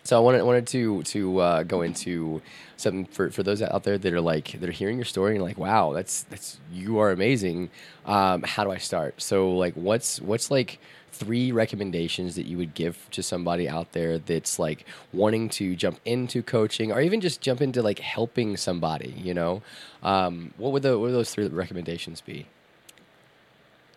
[0.08, 2.42] So I wanted wanted to to uh, go into
[2.78, 5.58] something for, for those out there that are like they're hearing your story and like
[5.58, 7.70] wow that's that's you are amazing.
[8.06, 9.22] Um, how do I start?
[9.22, 10.80] So like what's what's like
[11.12, 16.00] three recommendations that you would give to somebody out there that's like wanting to jump
[16.06, 19.14] into coaching or even just jump into like helping somebody?
[19.18, 19.62] You know,
[20.04, 22.46] um, what would the what would those three recommendations be?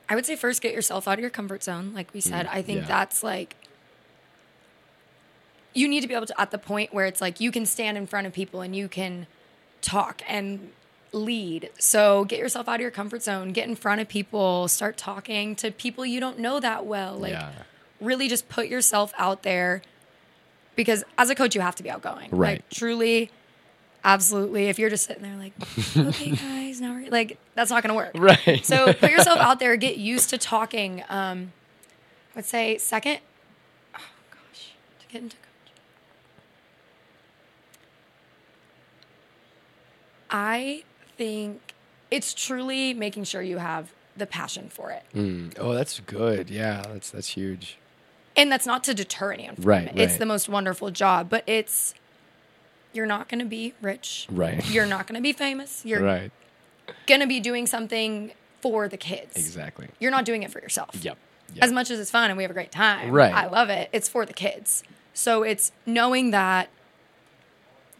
[0.09, 1.93] I would say first get yourself out of your comfort zone.
[1.95, 2.89] Like we said, I think Mm, yeah.
[2.89, 3.55] that's like
[5.75, 7.97] you need to be able to at the point where it's like you can stand
[7.97, 9.27] in front of people and you can
[9.83, 10.71] talk and
[11.13, 11.71] lead.
[11.79, 15.55] So get yourself out of your comfort zone, get in front of people, start talking
[15.57, 17.17] to people you don't know that well.
[17.17, 17.51] Like Yeah.
[18.01, 19.83] really just put yourself out there
[20.77, 22.31] because as a coach you have to be outgoing.
[22.31, 22.59] Right.
[22.59, 23.31] Like truly
[24.03, 25.53] absolutely if you're just sitting there like
[25.97, 28.13] okay guys now we're like that's not going to work.
[28.15, 28.65] Right.
[28.65, 31.03] So put yourself out there, get used to talking.
[31.09, 31.53] Um,
[32.33, 33.19] I would say second,
[33.95, 34.01] oh
[34.31, 35.47] gosh, to get into coaching.
[40.31, 40.85] I
[41.17, 41.75] think
[42.11, 45.03] it's truly making sure you have the passion for it.
[45.15, 45.55] Mm.
[45.59, 46.51] oh, that's good.
[46.51, 47.79] Yeah, that's that's huge.
[48.37, 49.99] And that's not to deter anyone from Right, it.
[49.99, 51.95] It's the most wonderful job, but it's
[52.93, 54.27] you're not going to be rich.
[54.31, 54.69] Right.
[54.71, 55.85] You're not going to be famous.
[55.85, 56.33] You're right.
[57.07, 59.37] going to be doing something for the kids.
[59.37, 59.89] Exactly.
[59.99, 60.91] You're not doing it for yourself.
[61.03, 61.17] Yep.
[61.55, 61.65] Yep.
[61.65, 63.11] as much as it's fun and we have a great time.
[63.11, 63.33] Right.
[63.33, 63.91] I love it.
[63.93, 64.85] It's for the kids.
[65.13, 66.69] So it's knowing that,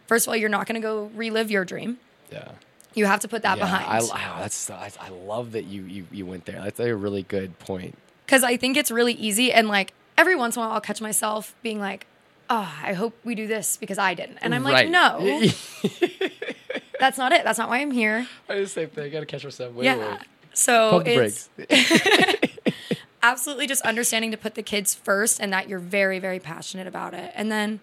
[0.07, 1.99] first of all, you're not going to go relive your dream.
[2.31, 2.51] Yeah.
[2.93, 3.67] You have to put that yeah, I,
[3.99, 4.09] behind.
[4.09, 6.61] wow, that's I, I love that you, you you went there.
[6.61, 7.97] That's a really good point.
[8.25, 9.53] Because I think it's really easy.
[9.53, 12.05] And like every once in a while, I'll catch myself being like,
[12.49, 14.39] oh, I hope we do this because I didn't.
[14.41, 14.85] And I'm Right.
[14.85, 15.19] like, no,
[16.99, 17.43] that's not it.
[17.45, 18.27] That's not why I'm here.
[18.49, 19.05] I same thing.
[19.05, 19.73] I gotta catch myself.
[19.73, 20.21] Wait, yeah.
[20.53, 21.49] So Pump it's
[23.23, 27.13] absolutely just understanding to put the kids first and that you're very, very passionate about
[27.13, 27.31] it.
[27.35, 27.79] And then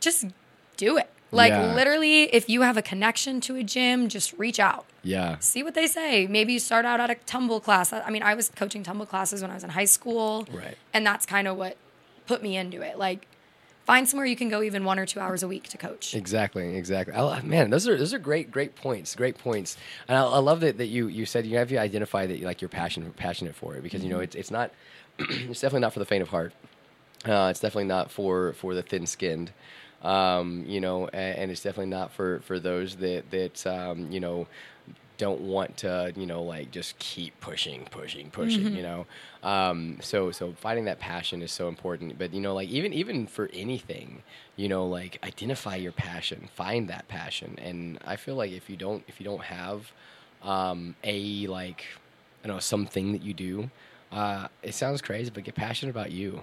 [0.00, 0.26] just
[0.76, 1.08] do it.
[1.32, 1.74] Like Yeah.
[1.74, 4.84] literally, if you have a connection to a gym, just reach out.
[5.02, 5.36] Yeah.
[5.40, 6.26] See what they say.
[6.26, 7.92] Maybe you start out at a tumble class.
[7.92, 10.46] I mean, I was coaching tumble classes when I was in high school.
[10.52, 10.76] Right.
[10.92, 11.76] And that's kind of what
[12.26, 12.98] put me into it.
[12.98, 13.26] Like,
[13.86, 16.14] find somewhere you can go even one or two hours a week to coach.
[16.14, 17.14] Exactly, exactly.
[17.14, 19.14] I, man, those are those are great, great points.
[19.16, 19.76] Great points.
[20.08, 22.44] And I, I love that, that you you said you have to identify that you
[22.44, 24.24] like you're passionate passionate for it because you know Mm-hmm.
[24.24, 24.70] it's it's not
[25.18, 26.52] it's definitely not for the faint of heart.
[27.24, 29.50] Uh, it's definitely not for for the thin skinned.
[30.02, 34.20] Um, you know, and, and it's definitely not for for those that that um, you
[34.20, 34.46] know
[35.18, 38.76] don't want to you know like just keep pushing pushing pushing Mm-hmm.
[38.76, 39.06] you know?
[39.44, 42.18] Um, so so finding that passion is so important.
[42.18, 44.22] But you know like even even for anything
[44.56, 47.56] you know like identify your passion find that passion.
[47.62, 49.92] And i feel like if you don't if you don't have
[50.42, 51.84] um, a like
[52.42, 53.70] i don't know something that you do
[54.10, 56.42] uh, it sounds crazy but get passionate about you.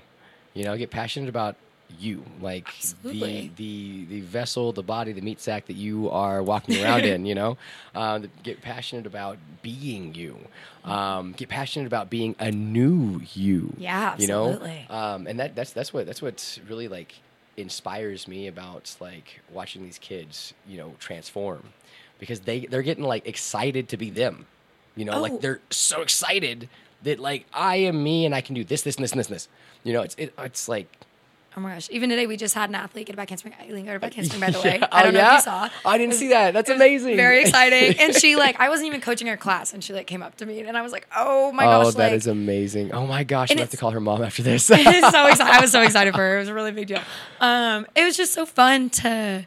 [0.54, 1.56] You know get passionate about
[2.00, 3.52] you like Absolutely.
[3.58, 7.26] the the the vessel the body the meat sack that you are walking around in
[7.26, 7.58] you know
[7.96, 10.38] uh, get passionate about being you
[10.86, 14.86] um, get passionate about being a new you Yeah, you know absolutely.
[14.90, 17.16] um, and that that's that's what that's what's really like
[17.58, 21.64] inspires me about like watching these kids you know transform
[22.20, 24.46] because they they're getting like excited to be them
[24.96, 25.22] you know Oh.
[25.22, 26.70] like they're so excited
[27.04, 29.28] that like I am me and I can do this this and this and this
[29.28, 29.48] and this
[29.84, 30.88] you know it's it, it's like
[31.58, 31.90] Oh my gosh.
[31.92, 33.56] Even today, we just had an athlete get a back handspring.
[33.60, 34.78] Eileen got a back handspring, by the way.
[34.80, 34.88] Yeah.
[34.92, 35.70] I don't Oh, know if you saw.
[35.84, 36.54] I didn't see that.
[36.54, 37.16] That's amazing.
[37.16, 37.96] Very exciting.
[38.00, 40.46] And she like, I wasn't even coaching her class, and she like came up to
[40.46, 43.24] me, and I was like, oh my oh gosh, that like, is amazing oh my
[43.24, 45.42] gosh I have to call her mom after this so excited.
[45.42, 46.38] I was so excited for her.
[46.38, 47.02] It was a really big deal.
[47.40, 49.46] Um, it was just so fun to.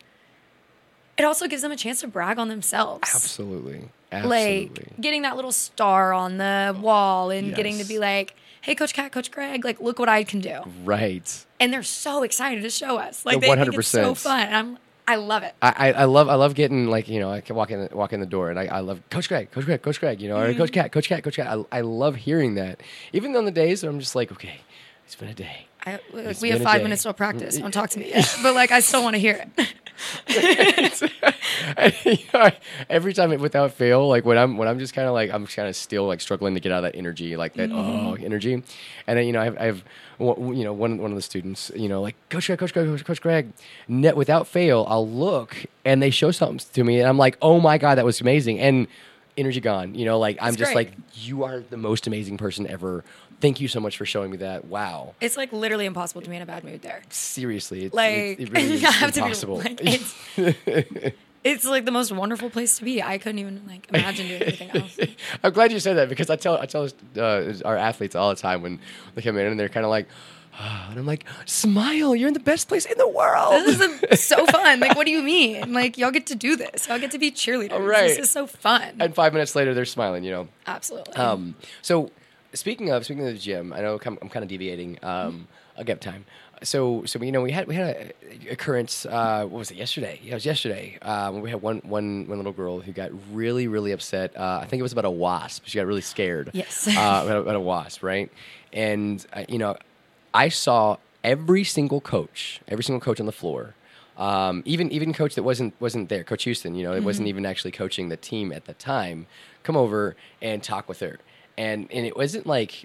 [1.19, 3.11] It also gives them a chance to brag on themselves.
[3.15, 8.35] absolutely absolutely Like getting that little star on the wall and getting to be like,
[8.61, 12.25] "Hey, Coach Cat, Coach Greg, like, look what I can do." right And they're so
[12.25, 13.25] excited to show us.
[13.25, 14.17] Like, Yeah, they think so 100%.
[14.17, 14.41] fun.
[14.41, 15.55] And I'm, I love it.
[15.63, 18.21] I, I, love I love getting like you know I can walk in walk in
[18.21, 20.47] the door and I, I love Coach Greg Coach Greg Coach Greg you know or
[20.49, 20.59] mm-hmm.
[20.59, 22.81] Coach Cat Coach Cat Coach Cat I, I love hearing that
[23.13, 24.61] even on the days where I'm just like okay
[25.05, 25.99] it's been a day I,
[26.41, 27.59] we have five minutes till practice.
[27.59, 28.39] Don't talk to me yet.
[28.43, 29.75] But like, I still want to hear it.
[32.05, 32.51] You know,
[32.89, 35.47] every time it, without fail, like when I'm when I'm just kind of like I'm
[35.47, 38.07] kind of still like struggling to get out of that energy, like that mm-hmm.
[38.07, 39.85] oh energy, and then you know I have, I have
[40.19, 43.05] you know one one of the students, you know like Coach Greg, Coach Greg, Coach,
[43.05, 43.53] Coach Greg,
[43.87, 47.61] net without fail, I'll look and they show something to me, and I'm like oh
[47.61, 48.87] my god that was amazing, and
[49.37, 50.89] energy gone, you know like I'm It's just great.
[50.89, 53.05] like you are the most amazing person ever.
[53.41, 54.67] Thank you so much for showing me that.
[54.67, 57.03] Wow, It's like literally impossible to be in a bad mood there.
[57.11, 59.61] seriously, it's, Like, it's, it really is I have impossible.
[59.63, 63.03] to be like, it's, it's like the most wonderful place to be.
[63.03, 64.97] I couldn't even like imagine doing anything else.
[65.43, 68.37] I'm glad you said that because I tell I tell uh, our athletes all the
[68.41, 68.79] time when
[69.17, 70.07] they come in and they're kind of like,
[70.91, 73.65] and I'm like, smile, you're in the best place in the world.
[73.65, 74.81] This is so fun.
[74.81, 75.73] Like, what do you mean?
[75.73, 76.89] Like, y'all get to do this.
[76.89, 77.87] Y'all get to be cheerleaders.
[77.87, 78.09] Right.
[78.09, 78.97] This is so fun.
[79.01, 80.25] and five minutes later, they're smiling.
[80.25, 80.49] You know.
[80.67, 81.15] Absolutely.
[81.15, 82.11] Um, so
[82.55, 84.99] speaking of speaking of the gym, I know I'm, I'm kind of deviating.
[85.03, 86.25] Um, I'll get time.
[86.63, 88.13] So so you know we had we had
[88.49, 89.05] a occurrence.
[89.05, 90.21] Uh, what was it yesterday?
[90.23, 90.99] Yeah, it was yesterday.
[91.03, 94.37] Um, we had one one one little girl who got really really upset.
[94.37, 95.65] Uh, I think it was about a wasp.
[95.67, 96.51] She got really scared.
[96.53, 96.87] Yes.
[96.87, 98.31] uh, about, about a wasp, right?
[98.73, 99.77] And uh, you know,
[100.35, 103.75] I saw every single coach, every single coach on the floor.
[104.17, 106.75] Um, even even coach that wasn't wasn't there, Coach Houston.
[106.75, 109.27] You know, it wasn't even actually coaching the team at the time.
[109.63, 111.19] Come over and talk with her,
[111.57, 112.85] and and it wasn't like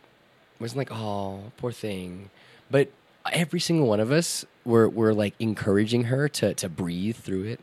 [0.60, 2.30] wasn't like oh poor thing,
[2.72, 2.90] but
[3.32, 7.60] every single one of us were were like encouraging her to to breathe through it.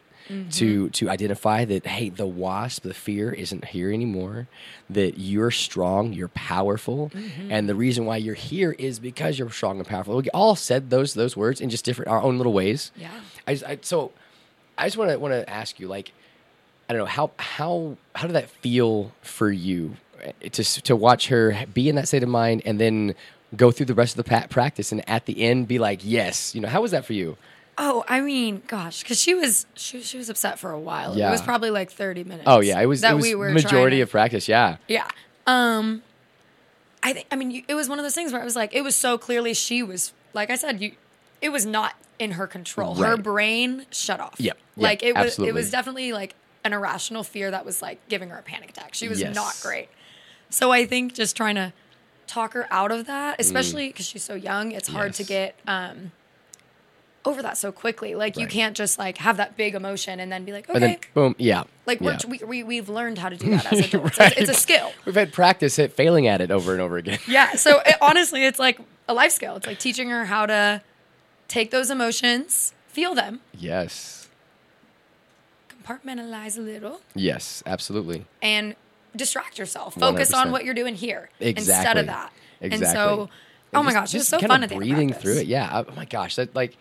[0.53, 4.47] To to identify that hey the wasp the fear isn't here anymore
[4.89, 7.11] that you're strong you're powerful
[7.51, 10.17] and the reason why you're here is because you're strong and powerful.
[10.17, 12.91] We all said those those words in just different our own little ways.
[12.97, 13.11] Yeah.
[13.47, 14.13] I, just- I so
[14.79, 16.13] I just want to want to ask you like
[16.89, 21.29] I don't know how how how did that feel for you eh, to to watch
[21.29, 23.15] her be in that state of mind and then
[23.57, 26.61] go through the rest of the practice and at the end be like yes you
[26.63, 27.37] know how was that for you
[27.79, 31.17] oh, I mean, gosh, because she was she, she was upset for a while.
[31.17, 31.29] Yeah.
[31.29, 32.45] It was probably like thirty minutes.
[32.47, 35.09] oh yeah it was that it was we were majority of practice yeah Yeah.
[35.47, 36.03] Um,
[37.03, 37.27] I think.
[37.31, 38.97] I mean, you, it was one of those things where I was like, it was
[38.97, 40.93] so clearly she was, like I said, you,
[41.43, 42.95] it was not in her control.
[42.95, 44.37] Her brain shut off.
[44.39, 44.57] Yep.
[44.77, 45.39] Yep, Like it was.
[45.39, 48.95] It was definitely like an irrational fear that was like giving her a panic attack.
[48.95, 49.35] She was Yes.
[49.35, 49.89] not great.
[50.49, 51.75] So I think just trying to
[52.27, 55.29] talk her out of that, especially because she's so young, it's hard to Mm.
[55.29, 55.55] Get.
[55.67, 56.13] um
[57.25, 60.45] over that so quickly, like you can't just like have that big emotion and then
[60.45, 62.19] be like, okay, then boom yeah like yeah.
[62.27, 64.19] we're, we, we we've learned how to do that as adults.
[64.21, 64.93] It's- It's a skill.
[65.05, 67.53] we've had practice at failing at it over and over again Yeah.
[67.53, 69.57] So it, honestly, it's like a life skill.
[69.57, 70.83] It's like teaching her how to
[71.49, 74.29] take those emotions, feel them, yes
[75.83, 78.75] compartmentalize a little, yes absolutely and
[79.17, 79.95] distract yourself.
[79.95, 80.51] Focus on 100%.
[80.53, 82.33] what you're doing here instead of that.
[82.61, 82.87] Exactly.
[82.89, 83.29] And so,
[83.73, 85.39] oh my gosh, it was just so fun of at the end of breathing through
[85.39, 85.47] it.
[85.47, 85.85] Yeah.
[85.87, 86.77] Oh my gosh, that like,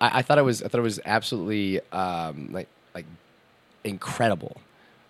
[0.00, 3.06] I, I thought it was, I thought it was absolutely um, like, like
[3.84, 4.60] incredible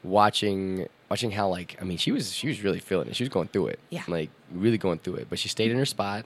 [0.03, 3.16] watching, watching how like, I mean, she was, she was really feeling it.
[3.16, 3.80] She was going through it.
[3.91, 4.03] Yeah.
[4.09, 5.26] Like really going through it.
[5.30, 6.24] But she stayed in her spot.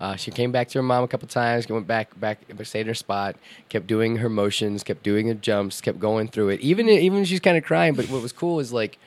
[0.00, 2.86] Uh, she came back to her mom a couple times, went back, back, stayed in
[2.86, 3.36] her spot,
[3.68, 6.60] kept doing her motions, kept doing her jumps, kept going through it.
[6.60, 7.92] Even, even she's kind of crying.
[7.92, 8.98] But what was cool is like,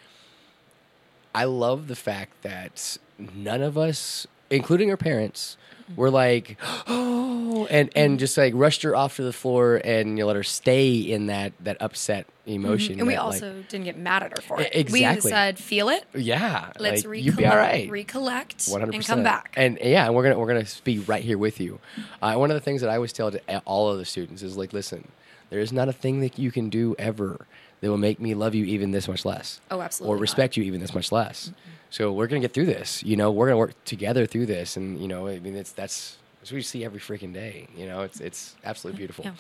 [1.34, 5.58] I love the fact that none of us, including her parents,
[5.96, 6.58] were like,
[6.88, 10.44] oh, and and just like rushed her off to the floor and you let her
[10.44, 12.94] stay in that that upset emotion.
[12.94, 13.00] Mm-hmm.
[13.00, 14.74] And we that, like- also didn't get mad at her for it.
[14.92, 15.32] We exactly.
[15.32, 16.06] said, feel it.
[16.14, 17.90] yeah, Let's like, recollect, be all right.
[17.90, 19.54] recollect, One hundred and percent, come back.
[19.56, 21.80] And yeah, and we're gonna we're gonna be right here with you.
[22.22, 24.58] Uh, one of the things that I always tell to all of the students is
[24.58, 25.08] like, listen,
[25.50, 27.46] there is not a thing that you can do ever
[27.84, 29.60] that will make me love you even this much less.
[29.70, 30.22] Oh, absolutely Or not.
[30.22, 31.52] respect you even this much less.
[31.90, 33.04] So we're gonna get through this.
[33.04, 36.16] You know, we're gonna work together through this, and you know, I mean, it's that's
[36.40, 37.68] that's what we see every freaking day.
[37.76, 39.26] You know, it's it's absolutely beautiful.
[39.26, 39.34] Yeah.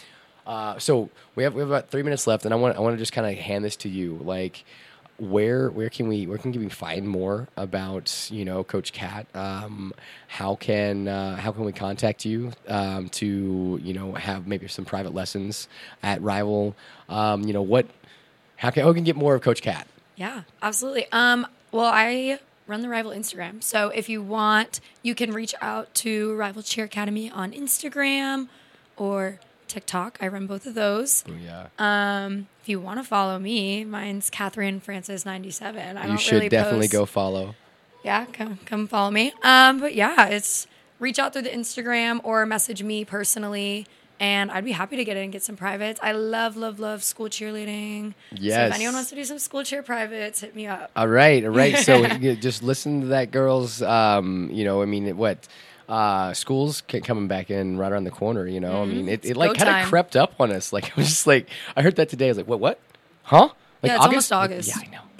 [0.46, 2.96] Uh, so we have we have about three minutes left, and I want I want
[2.96, 4.20] to just kind of hand this to you.
[4.22, 4.66] Like,
[5.18, 9.26] where where can we where can we find more about you know Coach Cat?
[9.34, 9.94] Um,
[10.28, 14.84] how can uh, how can we contact you um, to you know have maybe some
[14.86, 15.70] private lessons
[16.04, 16.76] at Rival?
[17.10, 17.88] Um, you know what?
[18.58, 19.88] How can how can get more of Coach Cat?
[20.16, 21.08] Yeah, absolutely.
[21.12, 23.62] Um, well, I run the Rival Instagram.
[23.64, 28.48] So if you want, you can reach out to Rival Cheer Academy on Instagram
[28.96, 30.18] or TikTok.
[30.22, 31.24] I run both of those.
[31.44, 35.98] Yeah, Um, if you want to follow me, mine's Catherine Francis ninety seven.
[36.12, 37.56] You should really definitely post- go follow.
[38.04, 39.34] Yeah, come come follow me.
[39.44, 40.68] Um, but yeah, it's
[41.00, 43.88] reach out through the Instagram or message me personally.
[44.20, 46.00] And I'd be happy to get in and get some privates.
[46.02, 48.12] I love, love, love school cheerleading.
[48.32, 48.70] So Yes.
[48.70, 50.92] if anyone wants to do some school cheer privates, hit me up.
[50.96, 51.78] All right, all right.
[51.78, 52.06] So
[52.36, 53.82] just listen to that, girls.
[53.82, 55.48] Um, you know, I mean, what
[55.90, 58.48] uh, schools coming back in right around the corner.
[58.48, 59.64] You know, I mean, it, it like Mm-hmm.
[59.66, 60.72] kind of crept up on us.
[60.72, 62.28] Like I was just like, I heard that today.
[62.28, 62.60] I was like, what?
[62.62, 62.80] What?
[63.24, 63.50] Huh?
[63.82, 64.70] Like Yeah, it's almost August.
[64.70, 65.02] Yeah, I know.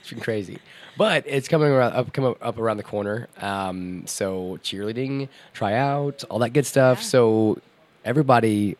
[0.00, 0.58] it's been crazy.
[0.98, 3.28] But it's coming around up, come up, up around the corner.
[3.40, 7.02] Um, so cheerleading, tryouts, all that good stuff.
[7.02, 7.58] So
[8.04, 8.76] everybody,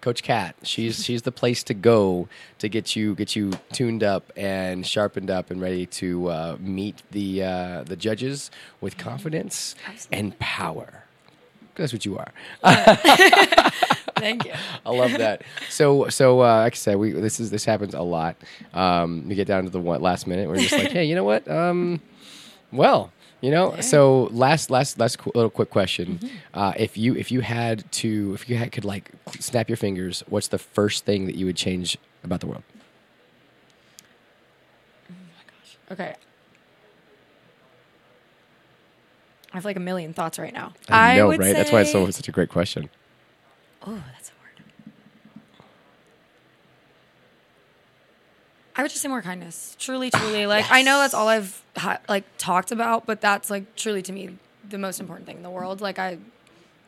[0.00, 4.32] Coach Cat, she's she's the place to go to get you get you tuned up
[4.36, 8.50] and sharpened up and ready to uh, meet the uh, the judges
[8.80, 9.74] with confidence
[10.12, 11.04] and power.
[11.76, 12.32] That's what you are.
[14.16, 14.52] Thank you.
[14.84, 15.42] I love that.
[15.68, 18.36] So, so uh, like I said, we this is this happens a lot.
[18.72, 20.48] Um, we get down to the one, last minute.
[20.48, 21.46] We're just like, hey, you know what?
[21.48, 22.00] Um,
[22.72, 23.80] well, you know.
[23.80, 26.18] So last, last, last qu- little quick question.
[26.18, 26.36] Mm-hmm.
[26.54, 30.22] Uh, if you if you had to if you had, could like snap your fingers,
[30.28, 32.62] what's the first thing that you would change about the world?
[35.10, 35.78] Oh my gosh.
[35.92, 36.14] Okay.
[39.52, 40.74] I have like a million thoughts right now.
[40.88, 41.54] I know, would right?
[41.54, 42.90] That's why it's so such a great question.
[43.86, 44.92] Oh, that's a word.
[48.76, 49.76] I would just say more kindness.
[49.78, 50.46] Truly, truly.
[50.46, 54.12] Like I know that's all I've ha- like talked about, but that's like truly to
[54.12, 54.36] me
[54.68, 55.80] the most important thing in the world.
[55.80, 56.18] Like I,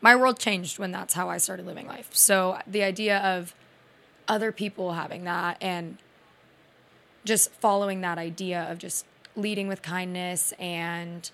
[0.01, 2.09] my world changed when that's how I started living life.
[2.13, 3.55] So the idea of
[4.27, 5.97] other people having that and
[7.25, 11.29] just following that idea of just leading with kindness and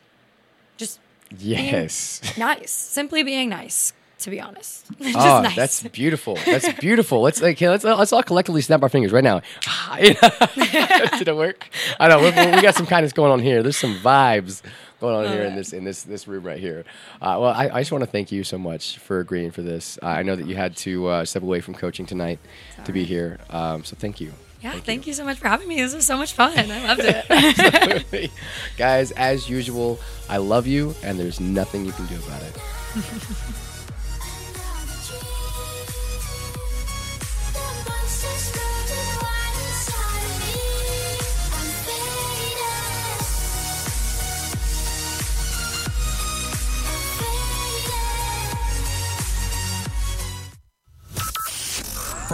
[0.77, 0.99] just
[1.37, 2.21] Yes.
[2.37, 3.93] nice, simply being nice.
[4.19, 5.55] To be honest, just oh, nice.
[5.55, 6.35] that's beautiful.
[6.45, 7.21] That's beautiful.
[7.21, 9.41] Let's like let's let's all collectively snap our fingers right now.
[9.97, 11.69] Did it work?
[11.99, 13.61] I know we, we got some kindness going on here.
[13.61, 14.61] There's some vibes
[15.01, 16.85] going on here in this in this this room right here.
[17.21, 19.99] Uh, well, I, I just want to thank you so much for agreeing for this.
[20.01, 22.39] Uh, I know that you had to uh, step away from coaching tonight
[22.85, 24.31] to be here, um, so thank you.
[24.61, 25.13] Yeah, thank, you.
[25.13, 25.75] so much for having me.
[25.75, 26.57] This was so much fun.
[26.57, 28.31] I loved it.
[28.77, 33.61] Guys, as usual, I love you, and there's nothing you can do about it.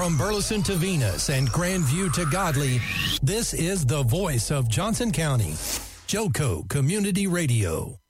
[0.02, 2.82] From Burleson to Venus and Grandview to Godley,
[3.22, 5.52] this is the voice of Johnson County.
[6.08, 8.01] Joco Community Radio.